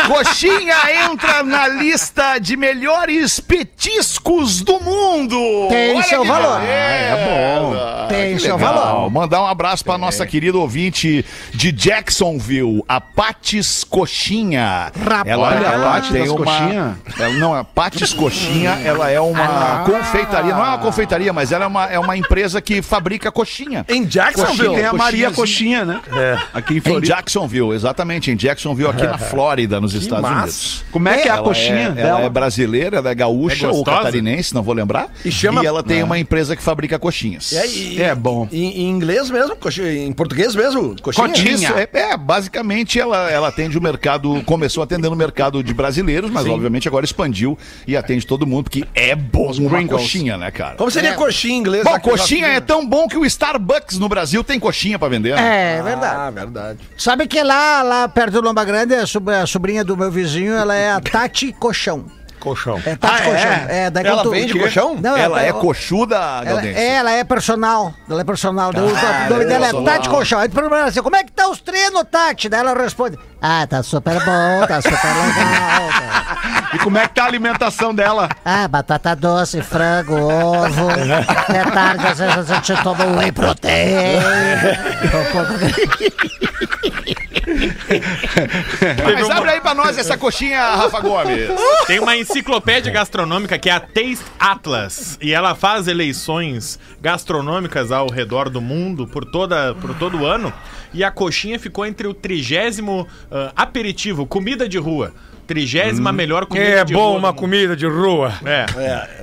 [0.06, 0.74] Coxinha
[1.10, 5.36] entra na lista de melhores petiscos do mundo.
[5.68, 6.60] Tem Olha seu valor.
[6.60, 6.72] beleza.
[6.72, 8.06] é bom.
[8.08, 8.74] Tem Que seu legal.
[8.74, 9.10] valor.
[9.10, 14.90] Mandar um abraço pra nossa querida ouvinte de Jacksonville, a Patis Coxinha.
[14.98, 15.38] Rapaz.
[15.38, 16.98] Olha, a das uma, Coxinha.
[17.18, 21.64] ela, não, a Patis Coxinha, ela é uma confeitaria, não é uma confeitaria, mas ela
[21.64, 23.84] é uma, é uma empresa que fabrica coxinha.
[23.88, 24.74] Em Coxinha, Jacksonville.
[24.74, 25.30] tem a Maria.
[25.30, 26.00] Coxinha, né?
[26.54, 27.06] Aqui em Em Floripa.
[27.14, 30.36] Jacksonville, exatamente, em Jacksonville, aqui na Flórida, nos Estados massa.
[30.42, 30.84] Unidos.
[30.90, 32.08] Como é que é a Ela coxinha é, dela?
[32.08, 35.08] ela é brasileira, ela é gaúcha É ou catarinense, não vou lembrar.
[35.24, 37.52] E chama- ela tem uma empresa que fabrica coxinhas.
[37.52, 38.48] É, e- É bom.
[38.52, 39.56] Em, em inglês mesmo?
[39.56, 40.94] Coxinha- em português mesmo?
[41.00, 41.26] Coxinha?
[41.28, 41.52] Cotinha.
[41.54, 46.30] Isso, é, é, basicamente ela, ela atende o mercado, começou atendendo o mercado de brasileiros,
[46.30, 50.76] mas obviamente agora expandiu e atende todo mundo, porque é bom uma coxinha, né, cara?
[50.76, 51.84] Como seria coxinha em inglês?
[51.84, 55.34] Bom, coxinha é tão bom que o Starbucks no Brasil tem coxinha pra vender.
[55.36, 55.78] né?
[55.78, 56.11] É verdade.
[56.16, 56.78] Ah, verdade.
[56.96, 60.54] Sabe que lá, lá perto do Lomba Grande, a, sob- a sobrinha do meu vizinho,
[60.54, 62.04] ela é a Tati Colchão.
[62.40, 62.82] Colchão.
[62.84, 63.30] É Tati Ah, é?
[63.30, 63.50] Colchão.
[63.68, 64.96] É, daí Ela tu- vende colchão?
[65.00, 66.76] Não, Ela é coxuda, Ela, Galdense?
[66.80, 67.94] é, ela é personal.
[68.10, 68.72] Ela é personal.
[68.72, 69.72] Daí o- nome dela é.
[69.84, 70.40] Tati Colchão.
[70.40, 72.48] Aí tu pergunta assim: como é que tá os treinos, Tati?
[72.48, 75.88] Daí ela responde: Ah, tá super bom, tá super legal.
[75.88, 76.61] cara.
[76.74, 78.28] E como é que tá a alimentação dela?
[78.44, 80.88] Ah, batata doce, frango, ovo.
[81.52, 84.16] É tarde, às vezes a gente toma um whey protein.
[85.04, 85.52] Um pouco-
[89.04, 91.48] Mas abre aí pra nós essa coxinha, Rafa Gomes.
[91.86, 95.18] Tem uma enciclopédia gastronômica que é a Taste Atlas.
[95.20, 100.52] E ela faz eleições gastronômicas ao redor do mundo por, toda, por todo o ano.
[100.94, 105.12] E a coxinha ficou entre o trigésimo ah, aperitivo, comida de rua.
[105.52, 107.18] Trigésima melhor comida É de bom rua.
[107.18, 107.36] uma mundo.
[107.38, 108.32] comida de rua.
[108.44, 108.66] É.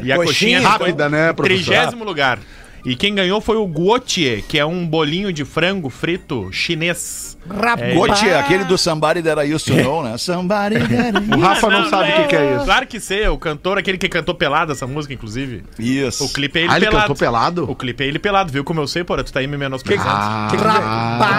[0.02, 1.66] E a Coxinha coxinha rápida, né, professor?
[1.74, 2.38] Trigésimo lugar.
[2.86, 7.38] E quem ganhou foi o guotie, que é um bolinho de frango frito chinês.
[7.50, 7.96] Rapaz.
[7.96, 10.18] Gotti, aquele do Somebody That I Used to Know, né?
[10.18, 12.66] Somebody That I O Rafa não, sabe o que, que é isso.
[12.66, 15.64] Claro que sei, o cantor, aquele que cantou pelado essa música, inclusive.
[15.80, 16.26] Isso.
[16.26, 17.02] O clipe é ele Ah, ele pelado.
[17.02, 17.72] cantou pelado?
[17.72, 19.24] O clipe é ele pelado, viu como eu sei, porra?
[19.24, 20.10] Tu tá aí me menosprezando.
[20.52, 20.58] Tu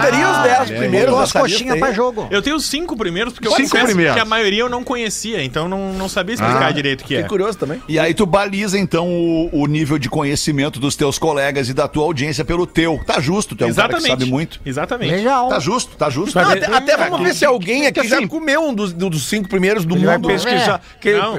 [0.03, 2.27] teria os 10 primeiros Botou as coxinhas pra jogo.
[2.31, 4.15] Eu tenho os cinco primeiros, porque eu Cinco confesso primeiros.
[4.15, 7.19] que a maioria eu não conhecia, então não, não sabia explicar direito o que é.
[7.19, 7.81] Fiquei curioso também.
[7.89, 11.30] E aí tu baliza, então, o, o nível de conhecimento dos teus colegas
[11.69, 13.01] e da tua audiência pelo teu.
[13.07, 14.21] Tá justo, tu é um cara que Exatamente.
[14.21, 14.61] sabe muito.
[14.65, 15.13] Exatamente.
[15.15, 15.49] Legal.
[15.49, 16.39] Tá justo, tá justo.
[16.41, 19.49] Não, até, até vamos ver se alguém aqui já assim- comeu um dos, dos cinco
[19.49, 20.29] primeiros do Ele mundo.
[20.29, 20.81] pesquisar.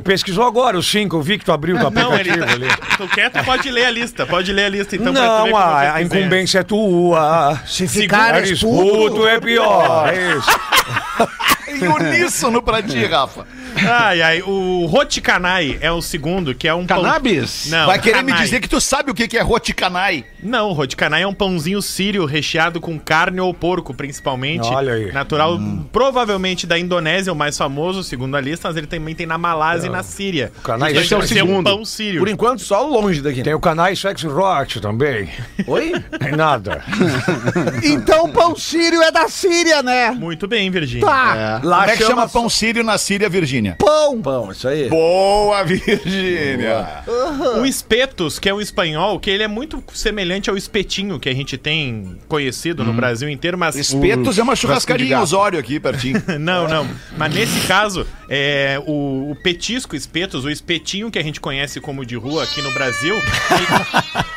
[0.04, 2.68] Pesquisou agora os cinco, eu vi que tu abriu o teu Não, ele tá, ali.
[2.98, 6.02] tu quer, tu pode ler a lista, pode ler a lista então Não, a, a
[6.02, 7.60] incumbência é tua.
[7.66, 10.10] Se ficar esputo é pior.
[10.14, 10.50] É isso.
[11.72, 13.48] Em uníssono pra ti, Rafa.
[13.78, 17.68] Ai, ai, o Roticanai é o segundo, que é um pão- Cannabis?
[17.70, 18.44] Não, Vai querer me canai.
[18.44, 19.81] dizer que tu sabe o que que é roticanai.
[20.42, 24.68] Não, o roticanai é um pãozinho sírio recheado com carne ou porco, principalmente.
[24.68, 25.12] Olha aí.
[25.12, 25.60] Natural,
[25.92, 29.88] provavelmente da Indonésia, o mais famoso, segundo a lista, mas ele também tem na Malásia
[29.88, 30.52] e na Síria.
[30.64, 31.64] canai- Justamente esse é o por ser um segundo.
[31.70, 32.20] pão sírio.
[32.20, 33.42] Por enquanto, só longe daqui.
[33.44, 35.30] Tem o canal Sex Rock também.
[35.68, 35.94] Oi?
[36.20, 36.84] Tem nada.
[37.84, 40.12] Então o pão sírio é da Síria, né?
[40.12, 41.06] Muito bem, Virgínia.
[41.06, 41.60] Tá.
[41.62, 43.76] Como é que chama pão sírio na Síria, Virgínia?
[43.78, 44.22] Pão.
[44.22, 44.90] Pão, isso aí.
[44.90, 47.04] Boa, Virgínia.
[47.60, 51.34] O espetos, que é um espanhol, que ele é muito semelhante ao espetinho que a
[51.34, 53.76] gente tem conhecido no Brasil inteiro, mas.
[53.76, 56.22] Espetos é uma churrascaria em Osório aqui, pertinho.
[56.40, 56.88] Não, não.
[57.18, 62.06] Mas nesse caso, é, o, o petisco espetos, o espetinho que a gente conhece como
[62.06, 63.16] de rua aqui no Brasil,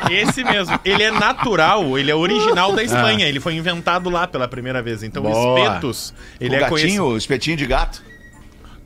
[0.09, 0.79] ele- esse mesmo.
[0.85, 3.27] Ele é natural, ele é original da Espanha.
[3.27, 5.01] Ele foi inventado lá pela primeira vez.
[5.03, 5.59] Então, o Boa.
[5.59, 7.05] espetos, ele o é gatinho, conhecido.
[7.07, 8.03] o espetinho de gato.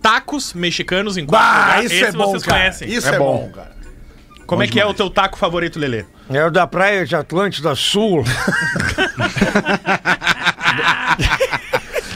[0.02, 1.92] Tacos mexicanos em quatro Bah, lugares.
[1.92, 2.60] isso é Esse bom, vocês cara.
[2.60, 2.90] conhecem.
[2.90, 3.72] Isso é, bom, cara.
[4.46, 6.06] Como é que é o teu taco favorito, Lelê?
[6.32, 8.24] É o da praia de Atlântida Sul.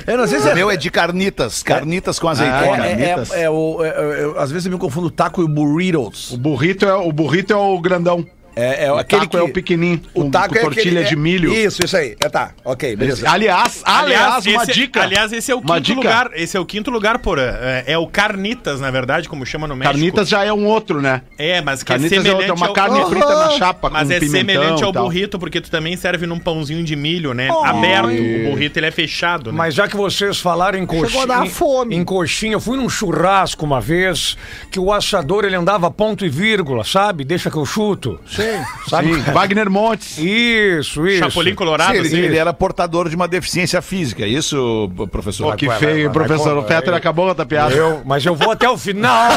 [0.05, 0.55] Eu não sei se O é...
[0.55, 2.85] meu é de carnitas, carnitas com azeitona.
[2.85, 3.91] É, é, é, é o, é- é-
[4.37, 6.31] é- às vezes eu me confundo taco e burritos.
[6.31, 8.25] O burrito é o burrito é o grandão.
[8.55, 9.37] É, é O aquele taco que...
[9.37, 10.01] é o pequenininho.
[10.13, 11.53] O com- taco com é tortilha aquele- de é- milho.
[11.53, 12.15] Isso, isso aí.
[12.19, 13.29] É, tá, ok, beleza.
[13.29, 15.01] Aliás, aliás, uma esse, dica.
[15.03, 15.95] Aliás, esse é o Uma quinto dica.
[15.97, 16.29] lugar.
[16.33, 19.75] Esse é o quinto lugar, por é, é o carnitas, na verdade, como chama no
[19.75, 19.93] México.
[19.95, 21.21] Carnitas já é um outro, né?
[21.37, 22.73] É, mas que Carnitas é é semelhante outra, uma ao...
[22.73, 26.25] carne frita na chapa Mas com é pimentão semelhante ao burrito, porque tu também serve
[26.27, 27.49] num pãozinho de milho, né?
[27.63, 28.09] Aberto.
[28.09, 29.57] O burrito, ele é fechado, né?
[29.57, 31.95] Mas já que vocês falaram em coxinha, Chegou a dar fome.
[31.95, 34.37] em coxinha, eu fui num churrasco uma vez
[34.71, 37.23] que o assador ele andava ponto e vírgula, sabe?
[37.23, 38.19] Deixa que eu chuto.
[38.27, 38.42] Sim.
[38.87, 39.13] Sabe?
[39.13, 40.17] Sim, Wagner Montes.
[40.17, 41.19] Isso, isso.
[41.19, 45.51] Chapolin Colorado, Sim, ele, ele era portador de uma deficiência física, isso, professor?
[45.51, 46.55] Pô, que vai, feio, vai, vai, professor.
[46.55, 47.73] vai, O Fetter acabou com a piada.
[47.73, 49.31] Eu, mas eu vou até o final.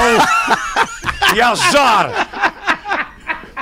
[1.35, 2.13] e azar.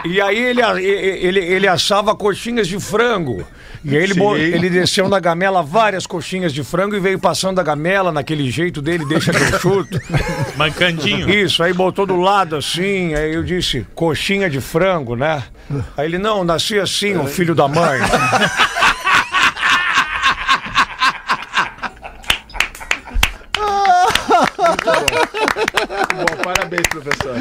[0.04, 3.44] E aí ele, ele, ele assava coxinhas de frango.
[3.85, 7.59] E aí ele, bo- ele desceu na gamela várias coxinhas de frango e veio passando
[7.59, 10.01] a gamela naquele jeito dele, deixa que eu chuto.
[10.57, 11.29] Mancandinho.
[11.29, 15.42] Isso, aí botou do lado assim, aí eu disse, coxinha de frango, né?
[15.97, 18.01] Aí ele, não, nasci assim, o filho da mãe.
[25.25, 27.37] Bom, parabéns, professor.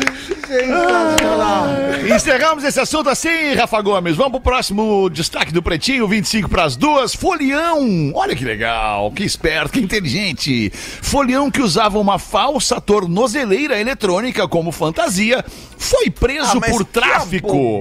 [2.16, 4.16] Encerramos esse assunto assim, Rafa Gomes.
[4.16, 7.16] Vamos pro próximo destaque do Pretinho, 25 para as duas.
[7.16, 8.12] Folião.
[8.14, 10.72] Olha que legal, que esperto, que inteligente.
[10.74, 15.44] Folião que usava uma falsa tornozeleira eletrônica como fantasia
[15.78, 17.80] foi preso por tráfico.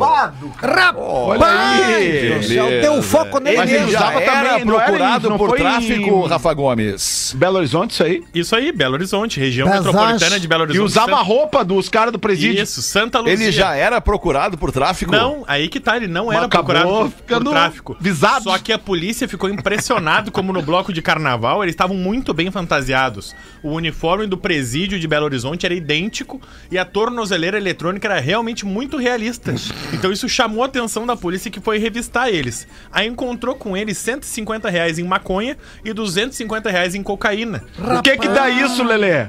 [0.97, 2.21] Olha aí.
[2.29, 5.51] Deus do céu, deu foco nele Mas ele usava era também, era procurado não por
[5.51, 7.35] foi em- tráfico, Rafa Gomes.
[7.37, 8.23] Belo Horizonte, isso aí.
[8.35, 9.85] Isso aí, Belo Horizonte, região Pesas.
[9.87, 10.87] metropolitana de Belo E Horizonte.
[10.87, 12.63] usava a Santa- roupa dos caras do presídio.
[12.63, 13.33] Isso, Santa Luzia.
[13.33, 15.13] Ele já era procurado por tráfico?
[15.13, 17.97] Não, aí que tá, ele não Mas era procurado por, tráfico.
[17.99, 18.45] visado.
[18.45, 22.51] Só que a polícia ficou impressionado como no bloco de carnaval eles estavam muito bem
[22.51, 23.35] fantasiados.
[23.63, 26.41] O uniforme do presídio de Belo Horizonte era idêntico
[26.71, 29.55] e a tornozeleira eletrônica era realmente muito realista.
[29.93, 32.67] Então isso chamou a atenção da polícia que foi revistar eles.
[32.93, 37.65] Aí encontrou com eles 150 reais em maconha e 250 reais em cocaína.
[37.99, 39.29] O que que dá isso, Lelê?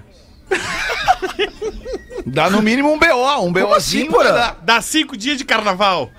[2.26, 4.12] Dá no mínimo um BO, um BOzinho.
[4.12, 4.24] porra?
[4.24, 4.58] vai dar.
[4.64, 6.10] Dá cinco dias de carnaval.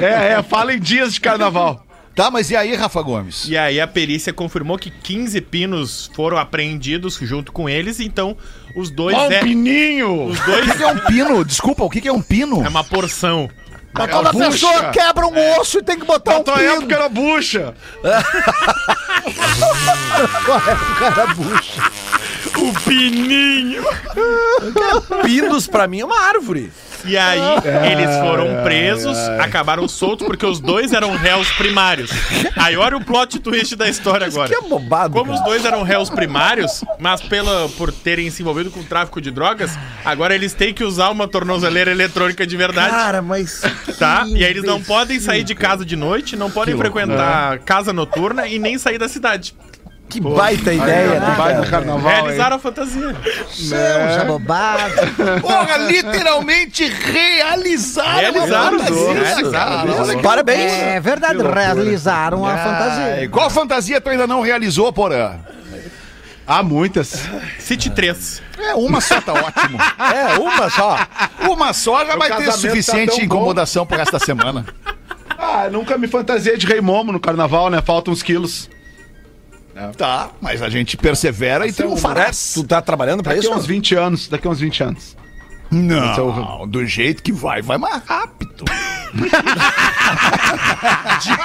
[0.00, 1.86] É, é, fala em dias de carnaval.
[2.14, 3.46] Tá, mas e aí, Rafa Gomes?
[3.46, 8.34] E aí a perícia confirmou que 15 pinos foram apreendidos junto com eles, então
[8.74, 10.24] os dois Ó, um é, pininho!
[10.24, 11.44] os O dois que, que é um pino?
[11.44, 12.64] Desculpa, o que é um pino?
[12.64, 13.50] é uma porção.
[13.98, 14.50] Mas quando a bucha.
[14.50, 16.72] pessoa quebra um osso e tem que botar Na um tua pino.
[16.72, 17.74] época era bucha.
[20.98, 21.82] Cara, bucha.
[22.58, 23.84] O pininho.
[25.22, 26.72] Pinos pra mim é uma árvore.
[27.04, 27.40] E aí
[27.92, 32.10] eles foram presos, acabaram soltos porque os dois eram réus primários.
[32.56, 34.48] Aí olha o plot twist da história agora.
[34.48, 35.50] Que é bobado, Como os cara.
[35.50, 39.70] dois eram réus primários, mas pela, por terem se envolvido com tráfico de drogas,
[40.04, 42.90] agora eles têm que usar uma tornozeleira eletrônica de verdade.
[42.90, 43.62] Cara, mas...
[43.98, 44.24] Tá?
[44.28, 48.46] E aí eles não podem sair de casa de noite, não podem frequentar casa noturna
[48.46, 49.54] e nem sair da cidade.
[50.08, 51.66] Que baita ideia, né, cara?
[51.66, 52.22] carnaval, hein?
[52.22, 53.16] Realizaram a fantasia.
[53.50, 54.92] Céu, bobado.
[55.42, 59.50] Porra, literalmente realizaram, Realizaram, a fantasia, realizaram.
[59.52, 60.02] cara.
[60.02, 60.72] Olha que- Parabéns.
[60.72, 63.28] É verdade, realizaram a Ai, fantasia.
[63.30, 65.34] Qual fantasia tu ainda não realizou, Porã?
[66.46, 67.24] Há muitas.
[67.58, 68.40] City 3.
[68.56, 69.76] É, uma só tá ótimo.
[70.14, 70.98] É, uma só.
[71.50, 74.64] Uma só já vai ter casamento suficiente tá incomodação pro resto da semana.
[75.36, 77.82] Ah, nunca me fantasiei de Rei Momo no carnaval, né?
[77.82, 78.70] Faltam uns quilos.
[79.96, 82.30] Tá, mas a gente persevera e triunfará.
[82.54, 83.52] Tu tá trabalhando pra Daqui isso?
[83.54, 84.28] a uns 20 anos.
[84.28, 85.16] Daqui a uns 20 anos.
[85.70, 88.64] Não, do jeito que vai, vai mais rápido.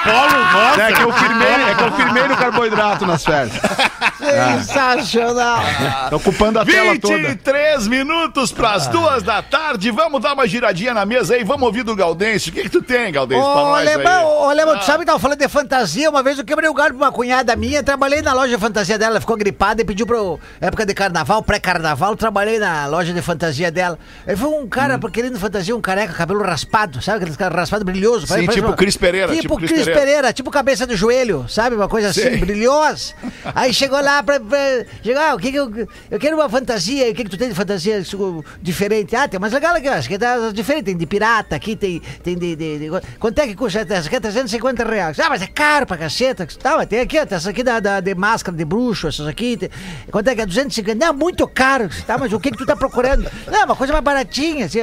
[0.04, 0.82] Polo rosa.
[0.82, 3.52] É que eu firmei, é que eu firmei no carboidrato nas férias.
[4.22, 5.62] Sensacional.
[6.10, 7.16] Tá ocupando a tela toda.
[7.18, 9.90] 23 minutos pras duas da tarde.
[9.90, 11.44] Vamos dar uma giradinha na mesa aí.
[11.44, 12.50] Vamos ouvir do Gaudêncio.
[12.50, 13.88] O que, que tu tem, Gaudêncio, pra aí?
[13.88, 16.08] Alemão, ô, Alemão, tu sabe que tava falando de fantasia?
[16.10, 18.98] Uma vez eu quebrei o galho pra uma cunhada minha, trabalhei na loja de fantasia
[18.98, 23.22] dela, ela ficou gripada e pediu pro época de carnaval, pré-carnaval, trabalhei na loja de
[23.22, 23.98] fantasia dela.
[24.26, 24.68] Aí foi um Hum.
[24.68, 28.26] cara querendo fantasia, um careca, cabelo raspado, sabe aqueles caras raspados brilhoso?
[28.26, 30.00] Sim, tipo Cris Pereira, Tipo, tipo Cris Pereira.
[30.00, 30.32] Pereira.
[30.32, 31.74] tipo cabeça do joelho, sabe?
[31.74, 33.14] Uma coisa assim, brilhosa.
[33.54, 34.40] Aí chegou lá pra.
[34.40, 34.58] pra
[35.04, 35.70] chegou, ah, o que que eu.
[36.10, 38.02] Eu quero uma fantasia, o que que tu tem de fantasia
[38.60, 39.14] diferente?
[39.14, 42.36] Ah, tem umas legal aqui, acho que tá diferente, tem de pirata aqui, tem, tem
[42.36, 43.80] de, de, de- Quanto é que custa?
[43.88, 45.18] Essa aqui é 350 reais.
[45.20, 46.46] Ah, mas é caro pra caceta.
[46.60, 49.26] Tá, mas tem aqui, ó, tem essa aqui da, da- de máscara de bruxo, essas
[49.26, 49.56] aqui.
[49.56, 49.70] tem-
[50.10, 50.46] quanto é que é?
[50.46, 51.06] 250?
[51.06, 51.88] Não, muito caro.
[52.06, 53.30] Tá, mas o que que tu tá procurando?
[53.46, 54.66] Não, uma coisa mais baratinha.
[54.66, 54.80] Assim,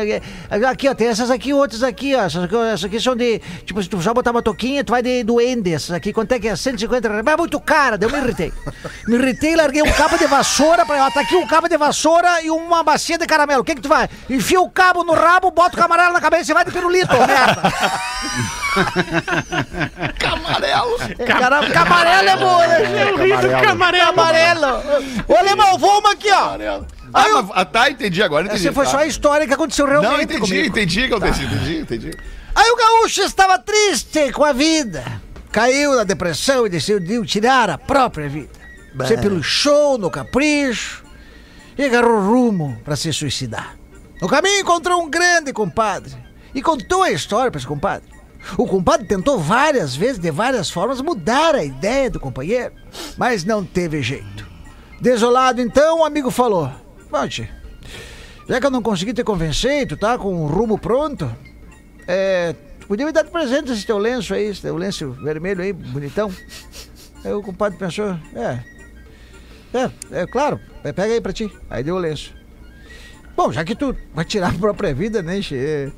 [0.49, 2.21] aqui, ó, tem essas aqui, outras aqui, ó.
[2.23, 3.39] Essas aqui, essas aqui são de.
[3.65, 5.73] Tipo, se tu só botar uma toquinha, tu vai de duende.
[5.73, 6.55] Essas aqui, quanto é que é?
[6.55, 7.23] 150 reais.
[7.25, 7.97] Mas é muito cara.
[7.97, 8.53] Daí eu me irritei.
[9.07, 10.85] Me irritei, larguei um cabo de vassoura.
[10.85, 13.61] Pra, ó, tá aqui um cabo de vassoura e uma bacia de caramelo.
[13.61, 14.09] O que que tu vai?
[14.29, 17.73] Enfia o cabo no rabo, bota o camarada na cabeça e vai de pirulito, merda.
[20.19, 20.97] Camarelo.
[21.27, 23.09] Cara, camarelo é bom, né?
[23.09, 24.05] Eu ri do camarelo.
[24.07, 24.67] Camarelo.
[25.27, 26.55] Ô, alemão, vamos aqui, ó.
[26.55, 28.45] Ah, Aí eu- mas- ah, tá, entendi agora.
[28.45, 28.91] Entendi, Essa foi tá.
[28.91, 30.67] só a história que aconteceu realmente Não, entendi, comigo.
[30.67, 31.43] entendi, Gaudêncio.
[31.45, 32.11] Entendi, entendi.
[32.55, 35.03] Aí o gaúcho estava triste com a vida.
[35.51, 38.58] Caiu na depressão e decidiu tirar a própria vida.
[39.07, 41.03] Você pelo show, no capricho.
[41.77, 43.77] E agarrou rumo para se suicidar.
[44.21, 46.15] No caminho encontrou um grande compadre.
[46.53, 48.09] E contou a história para esse compadre.
[48.57, 52.73] O compadre tentou várias vezes, de várias formas, mudar a ideia do companheiro.
[53.17, 54.47] Mas não teve jeito.
[54.99, 56.71] Desolado, então, o amigo falou:
[57.11, 57.49] Monte,
[58.47, 61.29] já que eu não consegui te convencer, tu tá com o rumo pronto,
[62.07, 65.61] é, tu podia me dar de presente esse teu lenço aí, esse teu lenço vermelho
[65.61, 66.33] aí, bonitão.
[67.23, 68.59] Aí o compadre pensou, é,
[69.73, 71.51] é, é claro, é, pega aí pra ti.
[71.69, 72.33] Aí deu o lenço.
[73.35, 75.93] Bom, já que tu vai tirar a própria vida, né, Che?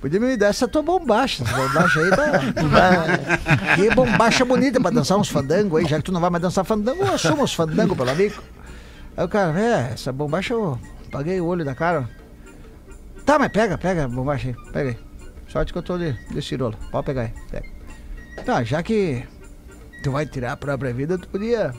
[0.00, 1.42] Podia me dar essa tua bombacha.
[1.42, 3.74] Essa bombacha aí tá.
[3.74, 5.88] Que bombacha bonita pra dançar uns fandangos aí.
[5.88, 8.34] Já que tu não vai mais dançar fandango, eu os fandangos pelo amigo.
[9.16, 10.78] Aí o cara, é, essa bombacha eu
[11.10, 12.08] paguei o olho da cara.
[13.24, 14.56] Tá, mas pega, pega a bombacha aí.
[14.72, 14.98] Pega aí.
[15.48, 16.74] Sorte que eu tô de, de cirola.
[16.92, 17.32] Pode pegar aí.
[17.50, 17.66] Pega.
[18.44, 19.24] Tá, já que
[20.02, 21.74] tu vai tirar a própria vida, tu podia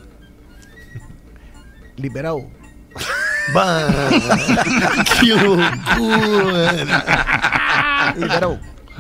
[1.98, 2.50] liberar o.
[5.20, 6.72] Que loucura.
[8.16, 8.60] Liberar o,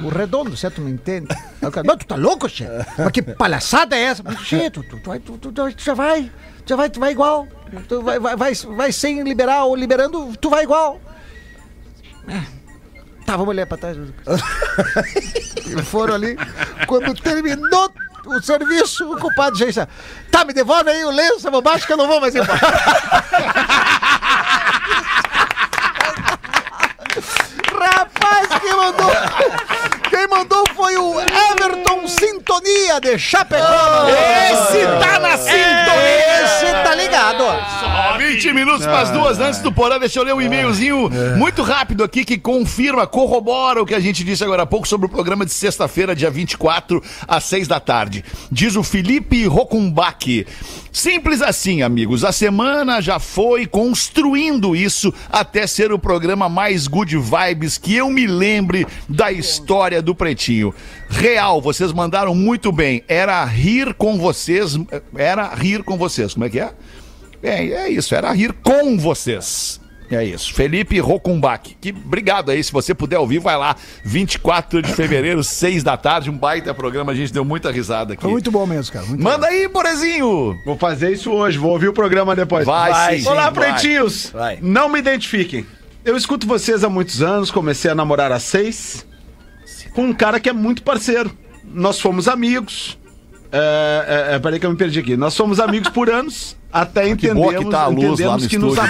[0.09, 0.81] redondo, certo?
[0.81, 1.27] Não entende?
[1.61, 2.67] Aí o cara, não, tu tá louco, che?
[2.97, 4.21] Mas que palhaçada é essa?
[4.23, 6.31] Mas, che, tu, tu, tu, tu, tu, já vai,
[6.65, 7.47] já vai, tu vai igual.
[7.87, 11.01] Tu vai, vai, vai, vai sem liberar ou liberando, tu vai igual.
[12.27, 12.41] É.
[13.25, 13.97] Tá, vamos olhar pra trás.
[15.65, 16.37] E foram ali.
[16.85, 17.91] Quando terminou
[18.25, 19.87] o serviço, o culpado já disse:
[20.31, 22.59] Tá, me devolve aí o lenço, bobagem que eu não vou mais embora.
[27.71, 29.11] Rapaz, quem mandou?
[30.09, 31.19] Quem mandou foi o
[31.65, 34.07] Everton Sintonia de Chapecó.
[34.07, 36.25] Esse tá na sintonia!
[36.43, 37.43] Esse tá ligado.
[37.43, 39.97] Ó, 20 minutos para as duas antes do Porã.
[39.97, 44.23] Deixa eu ler um e-mailzinho muito rápido aqui que confirma, corrobora o que a gente
[44.23, 48.23] disse agora há pouco sobre o programa de sexta-feira, dia 24, às 6 da tarde.
[48.51, 50.45] Diz o Felipe Rocumbach.
[50.91, 52.23] Simples assim, amigos.
[52.23, 58.09] A semana já foi construindo isso até ser o programa mais good vibes que eu
[58.09, 60.73] me lembre da história do Pretinho.
[61.09, 63.03] Real, vocês mandaram muito bem.
[63.07, 64.77] Era rir com vocês.
[65.15, 66.33] Era rir com vocês.
[66.33, 66.73] Como é que é?
[67.43, 69.79] É, é isso, era rir com vocês.
[70.09, 70.53] É isso.
[70.53, 71.75] Felipe Rocumbach.
[71.81, 72.63] Que obrigado aí.
[72.63, 73.75] Se você puder ouvir, vai lá.
[74.03, 76.29] 24 de fevereiro, 6 da tarde.
[76.29, 77.11] Um baita programa.
[77.11, 78.21] A gente deu muita risada aqui.
[78.21, 79.05] Foi muito bom mesmo, cara.
[79.05, 80.55] Muito Manda aí, Borezinho.
[80.65, 82.65] Vou fazer isso hoje, vou ouvir o programa depois.
[82.65, 83.71] Vai, sim, Olá, vai.
[83.71, 84.29] pretinhos.
[84.31, 84.59] Vai.
[84.61, 85.65] Não me identifiquem.
[86.03, 89.03] Eu escuto vocês há muitos anos, comecei a namorar há seis,
[89.95, 91.35] com um cara que é muito parceiro.
[91.73, 92.97] Nós fomos amigos.
[93.51, 95.15] É, é, é, peraí que eu me perdi aqui.
[95.15, 98.43] Nós fomos amigos por anos, até Que entendemos, boa que tá a luz lá no
[98.43, 98.75] entendemos que nos.
[98.75, 98.87] Pra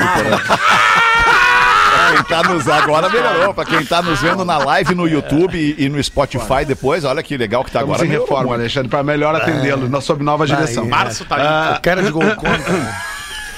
[2.15, 3.53] quem tá nos, agora melhorou.
[3.53, 7.21] Pra quem tá nos vendo na live no YouTube e, e no Spotify depois, olha
[7.21, 8.07] que legal que tá Estamos agora.
[8.07, 8.53] em reforma.
[8.55, 9.89] Alexandre, para melhor atendê-lo.
[9.89, 10.87] Nós sob nova direção.
[10.87, 11.45] Março tá ali.
[11.45, 13.14] Ah, O cara de gol contra.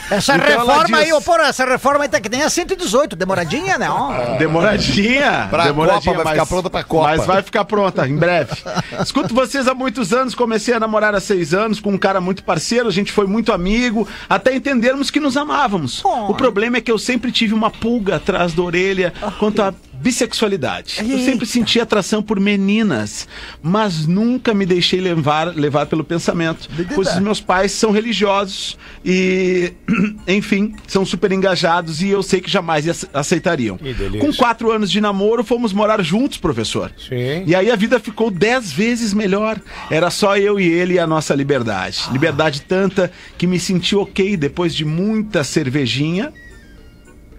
[0.10, 3.78] Essa Então reforma aí, ô, porra, essa reforma aí tá que nem a 118, demoradinha,
[3.78, 3.90] né?
[3.90, 4.38] Ó.
[4.38, 5.48] Demoradinha.
[5.50, 7.08] Pra demoradinha, Copa, vai ficar pronta pra Copa.
[7.08, 8.52] Mas vai ficar pronta, em breve.
[9.02, 12.44] Escuto vocês há muitos anos, comecei a namorar há seis anos com um cara muito
[12.44, 16.04] parceiro, a gente foi muito amigo, até entendermos que nos amávamos.
[16.04, 16.32] Oh.
[16.32, 20.96] O problema é que eu sempre tive uma pulga atrás da orelha quanto a bissexualidade.
[21.08, 23.28] Eu sempre senti atração por meninas,
[23.62, 26.70] mas nunca me deixei levar, levar pelo pensamento.
[26.96, 29.74] Pois os meus pais são religiosos e,
[30.28, 33.78] enfim, são super engajados e eu sei que jamais ace- aceitariam.
[34.20, 36.92] Com quatro anos de namoro, fomos morar juntos, professor.
[36.98, 37.44] Sim.
[37.46, 39.60] E aí a vida ficou dez vezes melhor.
[39.90, 42.02] Era só eu e ele e a nossa liberdade.
[42.12, 46.34] Liberdade tanta que me senti ok depois de muita cervejinha.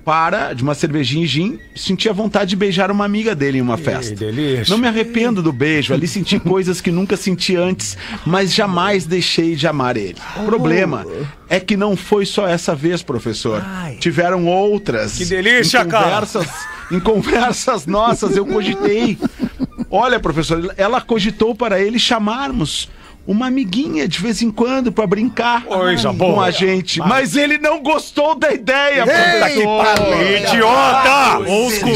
[0.08, 3.60] Para, de uma cervejinha e gin, senti a vontade de beijar uma amiga dele em
[3.60, 4.14] uma festa.
[4.14, 4.64] delícia.
[4.70, 7.94] Não me arrependo do beijo, ali senti coisas que nunca senti antes,
[8.24, 10.16] mas jamais deixei de amar ele.
[10.38, 11.06] O problema
[11.46, 13.62] é que não foi só essa vez, professor.
[14.00, 15.18] Tiveram outras.
[15.18, 16.04] Que delícia, em cara.
[16.06, 16.48] conversas,
[16.90, 19.18] Em conversas nossas, eu cogitei.
[19.90, 22.88] Olha, professor, ela cogitou para ele chamarmos
[23.28, 26.46] uma amiguinha de vez em quando para brincar Coisa com boa.
[26.46, 26.98] a gente.
[27.00, 29.84] Mas ele não gostou da ideia, Puta que professor.
[29.84, 31.38] pariu, idiota!
[31.40, 31.88] Uns com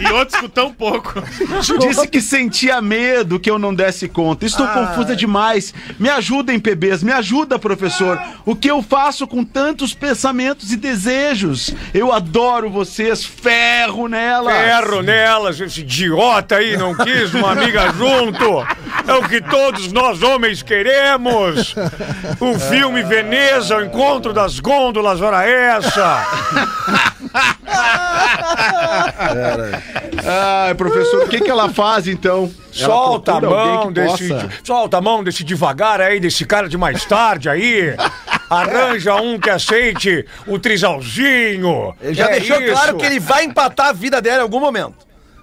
[0.00, 1.22] e outros com tão pouco.
[1.78, 4.46] Disse que sentia medo que eu não desse conta.
[4.46, 5.74] Estou confusa demais.
[5.98, 7.02] Me ajudem, PBs.
[7.02, 8.20] Me ajuda, professor.
[8.44, 11.74] O que eu faço com tantos pensamentos e desejos?
[11.92, 13.24] Eu adoro vocês.
[13.24, 14.54] Ferro nelas.
[14.54, 18.66] Ferro nelas, esse idiota aí não quis uma amiga junto.
[19.06, 21.74] É o que todos nós homens queremos.
[22.38, 26.26] O filme Veneza, o encontro das gôndolas, ora essa.
[30.24, 32.50] Ai, professor, o que, que ela faz então?
[32.78, 34.28] Ela Solta a mão desse.
[34.28, 37.94] possa- Solta a mão desse devagar aí, desse cara de mais tarde aí.
[38.48, 41.94] Arranja um que aceite o trisalzinho.
[42.00, 42.72] Ele já É deixou isso.
[42.72, 44.94] claro que ele vai empatar a vida dela em algum momento.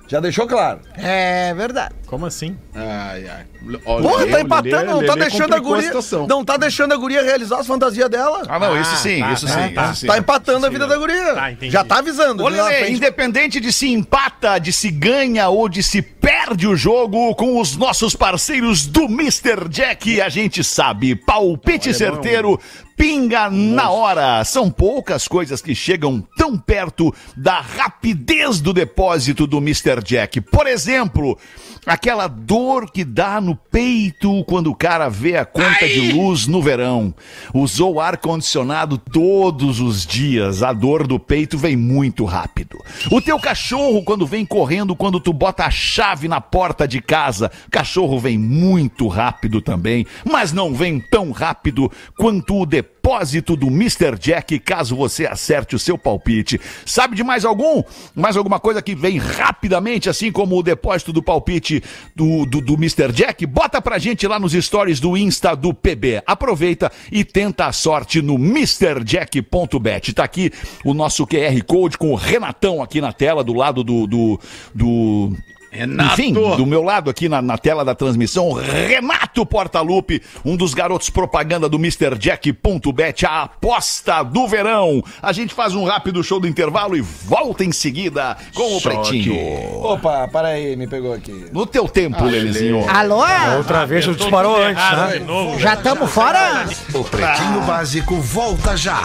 [0.07, 0.79] Já deixou claro.
[0.97, 1.93] É verdade.
[2.05, 2.57] Como assim?
[2.73, 3.45] Ai, ai.
[3.83, 5.91] Porra, tá empatando, não tá deixando a guria.
[6.27, 8.43] Não tá deixando a guria realizar as fantasias dela.
[8.47, 9.85] Ah, não, isso sim, isso sim, tá.
[9.85, 10.07] isso sim.
[10.07, 11.33] Tá empatando a vida da guria.
[11.33, 11.53] Tá.
[11.61, 12.45] Já tá avisando.
[12.47, 12.93] Frente.
[12.93, 17.75] independente de se empata, de se ganha ou de se perde o jogo, com os
[17.75, 19.67] nossos parceiros do Mr.
[19.69, 21.15] Jack, a gente sabe.
[21.15, 22.59] Palpite certeiro,
[22.97, 24.43] pinga na hora.
[24.43, 30.01] São poucas coisas que chegam tão perto da rapidez do depósito do Mr.
[30.03, 30.41] Jack.
[30.41, 31.37] Por exemplo,
[31.85, 36.61] aquela dor que dá no peito quando o cara vê a conta de luz no
[36.61, 37.13] verão.
[37.53, 42.83] Usou ar-condicionado todos os dias, a dor do peito vem muito rápido.
[43.11, 47.51] O teu cachorro, quando vem correndo, quando tu bota a chave na porta de casa,
[47.69, 52.86] cachorro vem muito rápido também, mas não vem tão rápido quanto o depósito
[53.57, 54.17] do Mr.
[54.19, 56.59] Jack, caso você acerte o seu palpite.
[56.85, 57.81] Sabe de mais algum?
[58.13, 61.81] Mais alguma coisa que vem rapidamente, assim como o depósito do palpite
[62.13, 63.13] do, do, do Mr.
[63.13, 63.45] Jack?
[63.45, 66.21] Bota pra gente lá nos stories do Insta do PB.
[66.25, 70.13] Aproveita e tenta a sorte no MrJack.bet.
[70.13, 70.51] Tá aqui
[70.83, 74.05] o nosso QR Code com o Renatão aqui na tela, do lado do.
[74.05, 74.39] do,
[74.75, 75.31] do
[75.85, 81.09] Enfim, do meu lado aqui na, na tela da transmissão, Renato Portaluppi, um dos garotos
[81.09, 85.03] propaganda do MrJack.bet, a aposta do verão.
[85.21, 89.35] A gente faz um rápido show do intervalo e volta em seguida com o Pretinho.
[89.83, 91.45] Opa, para aí, me pegou aqui.
[91.51, 92.85] No teu tempo, Lelezinho.
[92.89, 93.23] Alô?
[93.57, 95.59] Outra vez tu disparou antes, Errado né?
[95.59, 96.65] Já estamos fora?
[96.93, 99.01] O Pretinho Básico volta já.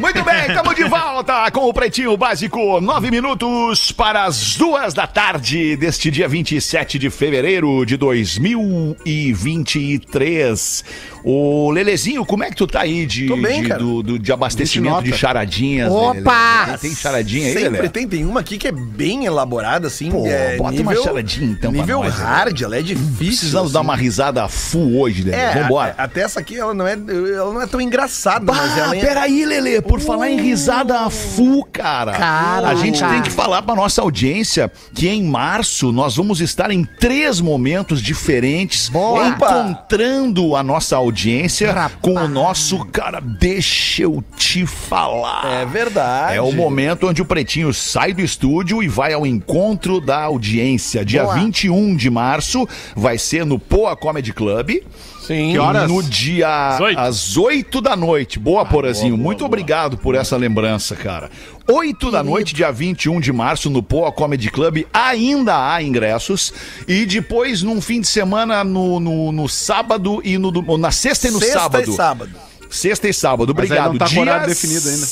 [0.00, 2.80] Muito bem, estamos de volta com o Pretinho Básico.
[2.80, 10.84] Nove minutos para as duas da tarde deste dia 27 de fevereiro de 2023.
[11.22, 13.78] Ô, Lelezinho, como é que tu tá aí de, Tô bem, de, cara.
[13.82, 15.92] do, do- de abastecimento de charadinhas?
[15.92, 16.64] Opa!
[16.66, 16.78] Lelê?
[16.78, 17.88] Tem, charadinha aí, Sempre Lelê?
[17.90, 20.10] tem, tem uma aqui que é bem elaborada, assim.
[20.10, 22.24] Pô, é bota uma charadinha, então, Nível nós, né?
[22.24, 23.16] hard, ela é difícil.
[23.26, 23.88] Precisamos dar assim.
[23.88, 25.36] uma risada full hoje, Lelê.
[25.36, 25.94] É, Vambora.
[25.98, 28.96] a- até essa aqui, ela não é, ela não é tão engraçada, mas Ah, ela
[28.96, 29.00] é...
[29.00, 32.12] peraí, Lelê, por falar em risada a full, cara.
[32.12, 32.68] Caraca.
[32.68, 36.84] A gente tem que falar pra nossa audiência que em março nós vamos estar em
[36.84, 39.26] três momentos diferentes, Boa.
[39.26, 43.20] encontrando a nossa audiência com o nosso cara.
[43.20, 45.44] Deixa eu te falar.
[45.44, 46.36] É verdade.
[46.36, 51.04] É o momento onde o Pretinho sai do estúdio e vai ao encontro da audiência.
[51.04, 51.34] Dia Boa.
[51.34, 52.64] 21 de março
[52.94, 54.84] vai ser no Poa Comedy Club.
[55.26, 55.52] Sim.
[55.52, 55.88] Que horas?
[55.90, 56.98] No dia Às oito.
[56.98, 58.38] às 8 da noite.
[58.38, 59.16] Boa, Porazinho.
[59.16, 61.30] Muito obrigado por essa lembrança, cara.
[61.68, 64.84] 8 da noite, dia 21 de março, no Poa Comedy Club.
[64.92, 66.52] Ainda há ingressos.
[66.88, 70.50] E depois, num fim de semana, no, no, no sábado e no.
[70.78, 71.90] Na sexta e no Sexta sábado.
[71.90, 72.30] e sábado.
[72.70, 73.54] Sexta e sábado.
[73.56, 73.92] Mas aí Obrigado.
[73.92, 75.06] não tá com horário definido ainda.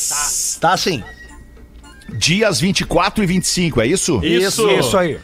[0.61, 1.03] Tá sim.
[2.17, 4.21] Dias 24 e 25, é isso?
[4.25, 4.69] Isso.
[4.71, 5.19] Isso aí.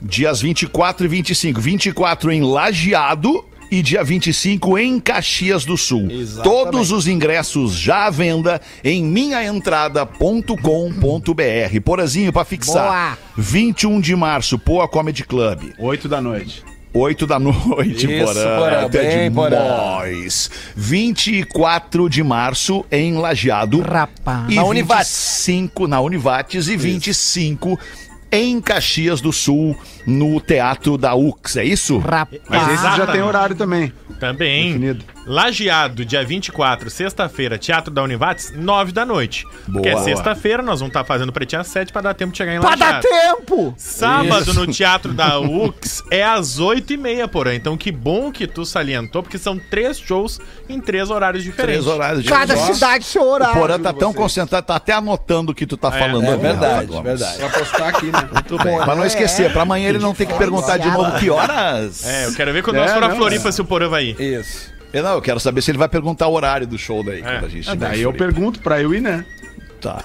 [0.00, 1.60] Dias 24 e 25.
[1.60, 3.44] 24 em Lajeado
[3.74, 6.06] e dia 25 em Caxias do Sul.
[6.42, 11.80] Todos os ingressos já à venda em minhaentrada.com.br.
[11.84, 12.84] Porazinho, pra fixar.
[12.84, 13.18] Boa.
[13.36, 15.72] 21 de março, Poa Comedy Club.
[15.78, 16.62] 8 da noite.
[16.92, 18.56] 8 da noite, Isso, Porã.
[18.56, 20.48] Porã, Até demais.
[20.76, 23.80] 24 de março em Lajeado.
[23.80, 24.44] Rapaz.
[24.48, 25.42] E Na Univates.
[25.46, 27.76] 25 na Univates e 25
[28.30, 31.56] em Caxias do Sul, no Teatro da UX.
[31.56, 31.98] É isso?
[31.98, 32.40] Rapaz.
[32.48, 33.92] Mas esse já tem horário também.
[34.20, 34.72] Também.
[34.72, 35.04] Definido.
[35.26, 39.46] Lajeado, dia 24, sexta-feira, Teatro da Univates, 9 da noite.
[39.72, 40.04] Porque é Boa.
[40.04, 42.74] sexta-feira, nós vamos estar fazendo pretinho às 7 pra dar tempo de chegar em Pra
[42.76, 43.08] dar Lajeado.
[43.08, 43.74] tempo!
[43.78, 47.56] Sábado no Teatro da UX é às 8h30, porém.
[47.56, 50.38] Então que bom que tu salientou, porque são três shows
[50.68, 51.82] em três horários diferentes.
[51.84, 53.54] Três horários de Cada Ó, cidade seu O horário.
[53.60, 56.24] Porã tá tão concentrado, tá até anotando o que tu tá falando.
[56.26, 57.38] é ali, verdade, verdade.
[57.38, 58.28] Pra postar aqui, né?
[58.32, 58.76] Muito bem.
[58.76, 62.04] Pra não esquecer, pra amanhã ele não tem que perguntar de novo que horas.
[62.06, 64.20] É, eu quero ver quando nós É, for a Floripa se o Porã vai ir.
[64.20, 64.72] Isso.
[64.92, 67.20] Eu não, eu quero saber se ele vai perguntar o horário do show daí.
[67.20, 69.24] quando a gente estiver Daí eu pergunto pra eu ir, né?
[69.84, 69.98] Tá.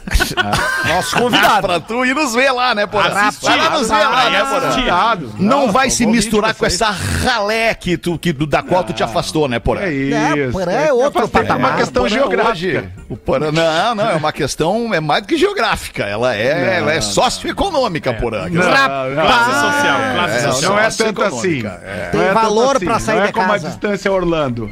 [0.93, 1.65] Nosso convidado.
[1.65, 3.07] pra tu ir nos ver lá, né, Porã?
[3.27, 3.45] Assistir.
[3.45, 5.29] Vai lá nos ver lá, né, Porã?
[5.39, 8.91] Não, vai se vou misturar com essa ralé que tu, que, do- da qual tu
[8.91, 9.81] te afastou, né, Porã?
[9.83, 10.15] É isso.
[10.17, 11.71] É, Porã é outro patamar.
[11.71, 12.91] É uma questão Porã geográfica.
[13.09, 16.03] o Porã, não, não, é uma questão, é mais do que geográfica.
[16.03, 18.49] Ela é, ela é socioeconômica, Porã.
[18.49, 20.71] Não, Classe não, social, classe É, social.
[20.73, 21.63] não é tanto assim.
[21.65, 22.09] é.
[22.11, 23.67] Tem é valor pra sair não é de como a casa.
[23.69, 24.69] distância Orlando.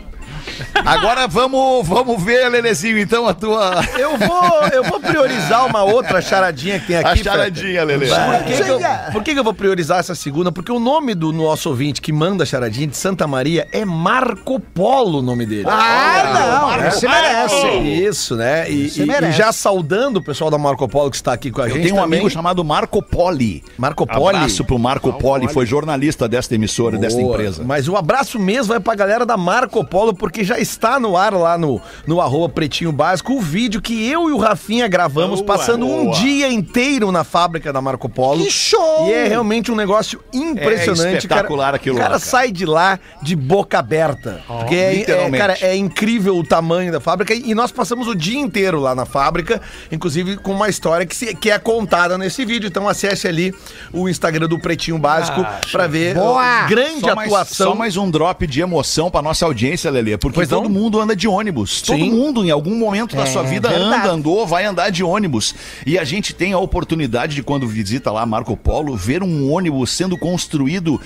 [0.85, 3.81] Agora vamos, vamos ver, Lelezinho, então, a tua.
[3.97, 7.21] Eu vou, eu vou priorizar uma outra charadinha que tem aqui.
[7.21, 8.07] A charadinha, Lele.
[8.07, 8.79] Por que, que eu,
[9.11, 10.51] por que que eu vou priorizar essa segunda?
[10.51, 14.59] Porque o nome do nosso ouvinte que manda a charadinha de Santa Maria é Marco
[14.59, 15.65] Polo, o nome dele.
[15.67, 16.91] Ah, não.
[16.91, 17.67] Você merece.
[17.77, 18.69] Isso, né?
[18.69, 19.33] E, Você e- merece.
[19.33, 21.83] e já saudando o pessoal da Marco Polo que está aqui com a Eu gente.
[21.83, 22.19] tenho um também.
[22.19, 23.63] amigo chamado Marco Poli.
[23.77, 24.37] Marco Poli.
[24.37, 27.33] Abraço pro Marco Poli, foi jornalista desta emissora, desta Boa.
[27.35, 27.63] empresa.
[27.65, 31.33] Mas o abraço mesmo vai pra galera da Marco Polo, porque já está no ar
[31.33, 35.57] lá no, no arroba Pretinho Básico o vídeo que eu e o Rafinha gravamos, Boa,
[35.57, 36.15] passando um boa.
[36.17, 38.43] dia inteiro na fábrica da Marco Polo.
[38.43, 39.07] Que show!
[39.07, 41.15] E é realmente um negócio impressionante.
[41.15, 42.25] É espetacular cara, aquilo O lá, cara cara.
[42.25, 44.41] sai de lá de boca aberta.
[44.47, 45.37] porque é, é, literalmente.
[45.37, 47.33] cara, é incrível o tamanho da fábrica.
[47.33, 51.35] E nós passamos o dia inteiro lá na fábrica, inclusive com uma história que, se-
[51.35, 52.67] que é contada nesse vídeo.
[52.67, 53.53] Então acesse ali
[53.91, 56.41] o Instagram do Pretinho Básico pra ver Boa!
[56.41, 57.67] a grande Só mais, atuação.
[57.71, 60.17] só mais um drop de emoção pra nossa audiência, Lelê.
[60.17, 60.69] Porque Pois todo não?
[60.71, 61.81] mundo anda de ônibus.
[61.81, 62.11] Todo Sim.
[62.11, 63.93] mundo, em algum momento da É, sua vida, verdade.
[64.07, 65.53] anda, andou, vai andar de ônibus.
[65.85, 69.91] E a gente tem a oportunidade de, quando visita lá Marco Polo, ver um ônibus
[69.91, 70.99] sendo construído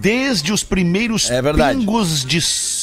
[0.00, 1.78] desde os primeiros É verdade.
[1.78, 2.40] pingos de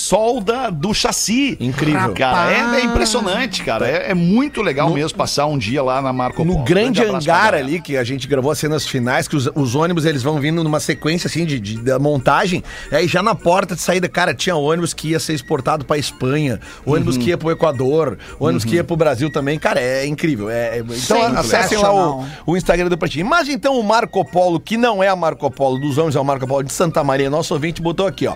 [0.08, 1.58] solda do chassi.
[1.60, 2.14] Incrível.
[2.14, 3.88] Cara, é, é impressionante, cara.
[3.88, 6.60] É, é muito legal mesmo passar um dia lá na Marco Polo.
[6.60, 9.76] No grande pra hangar ali, que a gente gravou as cenas finais, que os, os
[9.76, 12.64] ônibus eles vão vindo numa sequência assim de, de- da montagem.
[12.92, 15.98] E aí já na porta de saída, cara, tinha ônibus que ia ser exportado pra
[15.98, 17.22] Espanha, ônibus Uhum.
[17.24, 19.60] que ia pro Equador, ônibus que ia pro Brasil também.
[19.60, 20.50] Cara, é incrível.
[20.50, 23.26] É, é- então acessem lá o, o Instagram do Pretinho.
[23.26, 26.26] Mas então o Marco Polo, que não é a Marco Polo dos homens, é o
[26.26, 28.36] Marco Polo de Santa Maria, nosso ouvinte botou aqui, ó.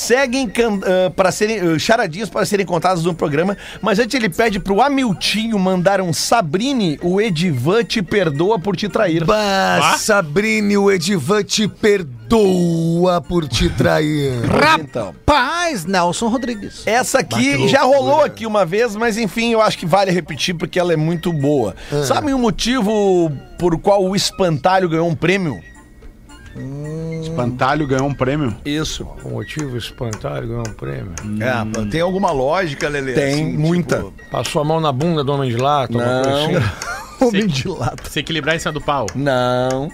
[0.00, 4.58] Seguem ah, para serem ah, charadinhas para serem contadas no programa, mas antes ele pede
[4.58, 9.26] pro Amiltinho mandar um Sabrine, o Edivan te perdoa por te trair.
[9.26, 14.32] Bah, Sabrine, o Edivan te perdoa por te trair.
[14.80, 16.86] Então, Rapaz, Nelson Rodrigues.
[16.86, 20.78] essa aqui já rolou aqui uma vez, mas enfim, eu acho que vale repetir porque
[20.78, 21.74] ela é muito boa.
[22.06, 25.60] Sabe o motivo por qual o Espantalho ganhou um prêmio?
[27.22, 28.56] Espantalho ganhou um prêmio.
[28.64, 29.06] Isso.
[29.24, 31.12] O motivo espantalho ganhou um prêmio.
[31.40, 33.12] É, tem alguma lógica, Lelê?
[33.12, 33.96] Tem assim, muita.
[33.96, 36.34] tipo, Passou a mão na bunda do homem de lata, Não.
[36.34, 36.80] assim.
[37.24, 38.08] Homem de lata.
[38.08, 39.04] Se equilibrar em cima do pau.
[39.14, 39.90] Não.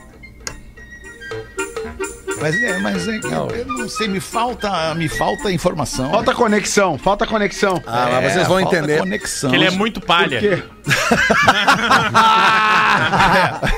[2.41, 6.11] Mas é, mas é, eu não sei, me falta, me falta informação.
[6.11, 7.82] Falta conexão, falta conexão.
[7.87, 8.99] Ah, mas vocês vão falta entender.
[8.99, 9.51] Conexão.
[9.51, 10.39] Que ele é muito palha.
[10.41, 10.62] quê?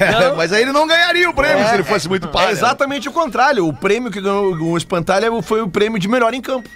[0.00, 2.48] É, mas aí ele não ganharia o prêmio É, se ele fosse muito palha.
[2.48, 3.66] É exatamente o contrário.
[3.66, 6.68] O prêmio que ganhou o Espantalho foi o prêmio de melhor em campo.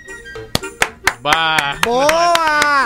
[1.21, 1.77] Bah.
[1.85, 2.85] Boa!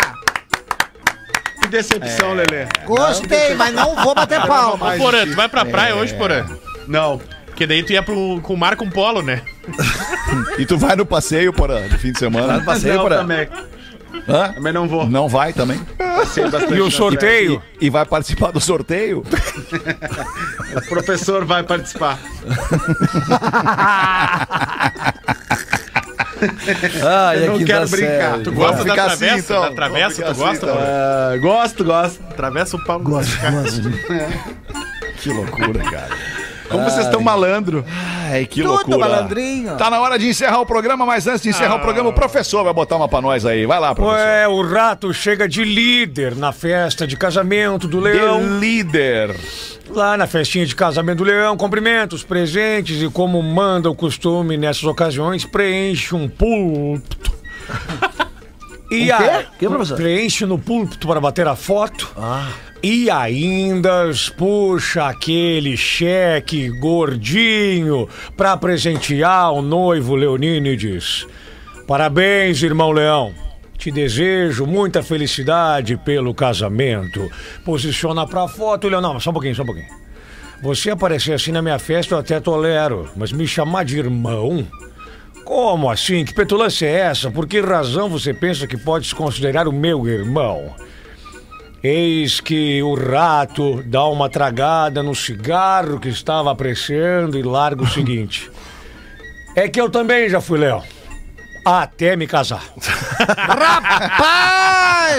[1.62, 2.66] Que decepção, Lelê.
[2.84, 4.94] Gostei, mas não vou bater palma.
[4.94, 6.44] Ô, Porã, tu vai pra praia hoje, Porã?
[6.86, 7.20] Não.
[7.56, 9.40] Porque daí tu ia pro, com o Marco um Polo, né?
[10.58, 12.62] E tu vai no passeio, porra, no fim de semana.
[12.62, 13.18] Passeio não, por aí.
[13.18, 13.48] também.
[14.28, 14.52] Hã?
[14.52, 15.06] Também não vou.
[15.08, 15.80] Não vai também.
[16.74, 17.62] E o sorteio?
[17.80, 19.24] E vai participar do sorteio?
[20.76, 22.18] O professor vai participar.
[27.02, 28.08] Ai, Eu não aqui quero brincar.
[28.08, 28.44] sério.
[28.44, 29.52] Tu gosta da ficar assim, travessa?
[29.54, 29.62] então.
[29.62, 30.74] Da travessa, tu gosta, assim, Porã?
[30.78, 32.22] Ah, gosto, gosto.
[32.28, 33.00] Atravessa o pau.
[33.00, 33.90] Gosto, gosto.
[35.16, 36.10] Que loucura, cara.
[36.70, 37.84] Como vocês estão malandro.
[38.30, 38.98] Ai, que Tudo loucura.
[38.98, 39.76] malandrinho.
[39.76, 42.64] Tá na hora de encerrar o programa, mas antes de encerrar o programa, o professor
[42.64, 43.64] vai botar uma pra nós aí.
[43.66, 44.16] Vai lá, professor.
[44.18, 48.58] Ué, o rato chega de líder na festa de casamento do leão.
[48.58, 49.34] líder.
[49.88, 54.56] Lá na festinha de casamento do leão, cumprimenta os presentes e, como manda o costume
[54.56, 57.32] nessas ocasiões, preenche um púlpito.
[58.88, 59.12] E Um quê?
[59.24, 59.96] a- Que, professor?
[59.96, 62.08] preenche no púlpito para bater a foto.
[62.88, 71.26] E ainda puxa aquele cheque gordinho para presentear o noivo leonino e diz:
[71.84, 73.34] Parabéns, irmão Leão.
[73.76, 77.28] Te desejo muita felicidade pelo casamento.
[77.64, 79.00] Posiciona pra foto, Leão.
[79.00, 79.88] Não, só um pouquinho, só um pouquinho.
[80.62, 84.64] Você aparecer assim na minha festa eu até tolero, mas me chamar de irmão?
[85.44, 86.24] Como assim?
[86.24, 87.32] Que petulância é essa?
[87.32, 90.72] Por que razão você pensa que pode se considerar o meu irmão?
[91.88, 97.86] Eis que o rato dá uma tragada no cigarro que estava apreciando e larga o
[97.86, 98.50] seguinte.
[99.54, 100.82] É que eu também já fui leão.
[101.64, 102.64] Até me casar.
[103.38, 104.65] Rapaz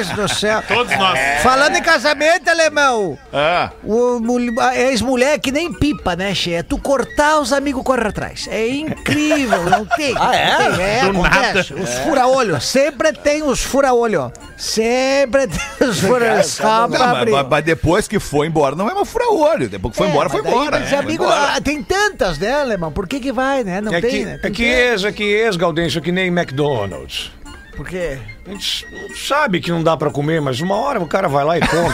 [0.07, 0.61] do céu.
[0.67, 1.19] Todos nós.
[1.41, 4.19] Falando em casamento, alemão, Ah, o
[4.59, 6.53] a ex-mulher é que nem pipa, né, Che?
[6.53, 8.47] É Tu cortar, os amigos correm atrás.
[8.51, 10.13] É incrível, não tem.
[10.17, 10.55] Ah, é?
[10.57, 11.73] Tem, é, Do acontece.
[11.73, 12.59] Os fura-olho.
[12.61, 14.31] Sempre tem os fura-olho.
[14.57, 16.43] Sempre tem os fura-olho.
[16.43, 17.31] Só não, pra mas, abrir.
[17.31, 19.69] mas- mas depois que foi embora, não é uma fura-olho.
[19.69, 20.79] Depois que foi É, embora, foi daí, embora.
[20.79, 20.97] mas né?
[20.97, 21.53] amigo, Foi embora.
[21.55, 22.91] ah, tem tantas, né, alemão?
[22.91, 23.81] Por que que vai, né?
[23.81, 24.33] Não é tem, que, né?
[24.33, 24.79] é Tem que tantas.
[24.79, 27.31] ex, é que ex, Gaudêncio, é que nem McDonald's.
[27.77, 28.17] Por quê?
[28.45, 31.59] A gente sabe que não dá pra comer, mas uma hora o cara vai lá
[31.59, 31.93] e come.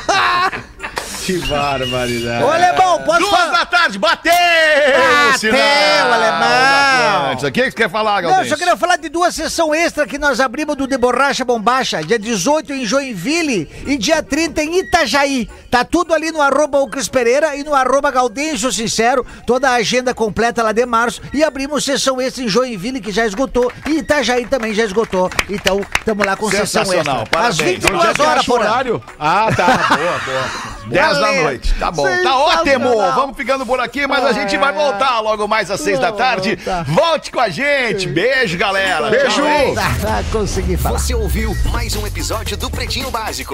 [1.30, 2.42] Que barbaridade.
[2.42, 3.50] Ô, alemão, posso Duas falar?
[3.52, 4.32] da tarde, bateu!
[4.32, 7.32] Bateu, alemão!
[7.34, 8.50] O que você quer falar, Não, Galdêncio?
[8.50, 12.18] só queria falar de duas sessões extra que nós abrimos do De Borracha Bombacha, dia
[12.18, 15.48] 18 em Joinville e dia 30 em Itajaí.
[15.70, 19.74] Tá tudo ali no arroba o Cris Pereira e no arroba Gaudêncio Sincero, toda a
[19.74, 21.22] agenda completa lá de março.
[21.32, 25.30] E abrimos sessão extra em Joinville, que já esgotou, e Itajaí também já esgotou.
[25.48, 27.40] Então, estamos lá com sessão Sensacional, extra.
[27.40, 27.78] Às parabéns.
[27.84, 29.02] 22 Onde é que horas acha o por horário?
[29.18, 29.66] Ah, tá.
[29.96, 30.79] Boa, boa.
[30.90, 31.74] 10 da noite.
[31.74, 32.06] Tá bom.
[32.22, 32.96] Tá ótimo.
[33.14, 36.58] Vamos ficando por aqui, mas a gente vai voltar logo mais às 6 da tarde.
[36.86, 38.08] Volte com a gente.
[38.08, 39.08] Beijo, galera.
[39.10, 39.42] Beijo.
[40.32, 40.98] Consegui falar.
[40.98, 43.48] Você ouviu mais um episódio do Pretinho Básico.